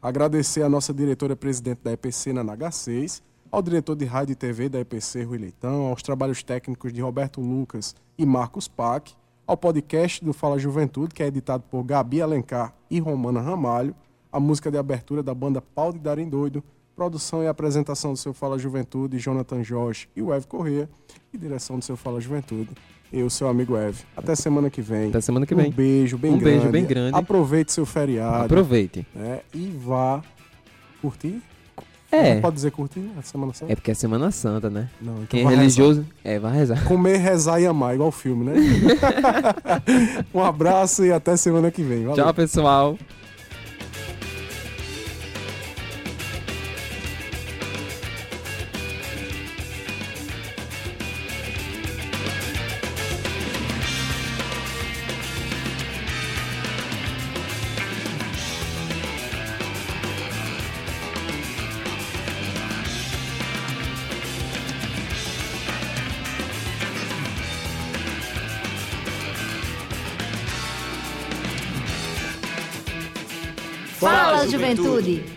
[0.00, 4.80] Agradecer a nossa diretora-presidente da EPC na NH6, ao diretor de rádio e TV da
[4.80, 9.12] EPC, Rui Leitão, aos trabalhos técnicos de Roberto Lucas e Marcos Pac,
[9.46, 13.94] ao podcast do Fala Juventude, que é editado por Gabi Alencar e Romana Ramalho,
[14.30, 16.62] a música de abertura da banda Pau de Darem Doido,
[16.94, 20.88] produção e apresentação do seu Fala Juventude, Jonathan Jorge e o Ev Corrêa,
[21.32, 22.70] e direção do seu Fala Juventude,
[23.12, 23.96] eu, seu amigo Ev.
[24.16, 25.10] Até semana que vem.
[25.10, 25.68] Até semana que vem.
[25.68, 26.56] Um beijo bem um grande.
[26.56, 27.16] Um beijo bem grande.
[27.16, 28.44] Aproveite seu feriado.
[28.44, 29.06] Aproveite.
[29.14, 30.22] Né, e vá
[31.00, 31.42] curtir
[32.12, 32.34] é.
[32.34, 33.72] Não pode dizer curtir a Semana Santa?
[33.72, 34.88] É porque é Semana Santa, né?
[35.00, 36.36] Não, então Quem é religioso, rezar.
[36.36, 36.84] é, vai rezar.
[36.84, 38.54] Comer, rezar e amar, igual o filme, né?
[40.34, 42.04] um abraço e até semana que vem.
[42.04, 42.22] Valeu.
[42.22, 42.98] Tchau, pessoal.
[74.74, 75.31] Juventude.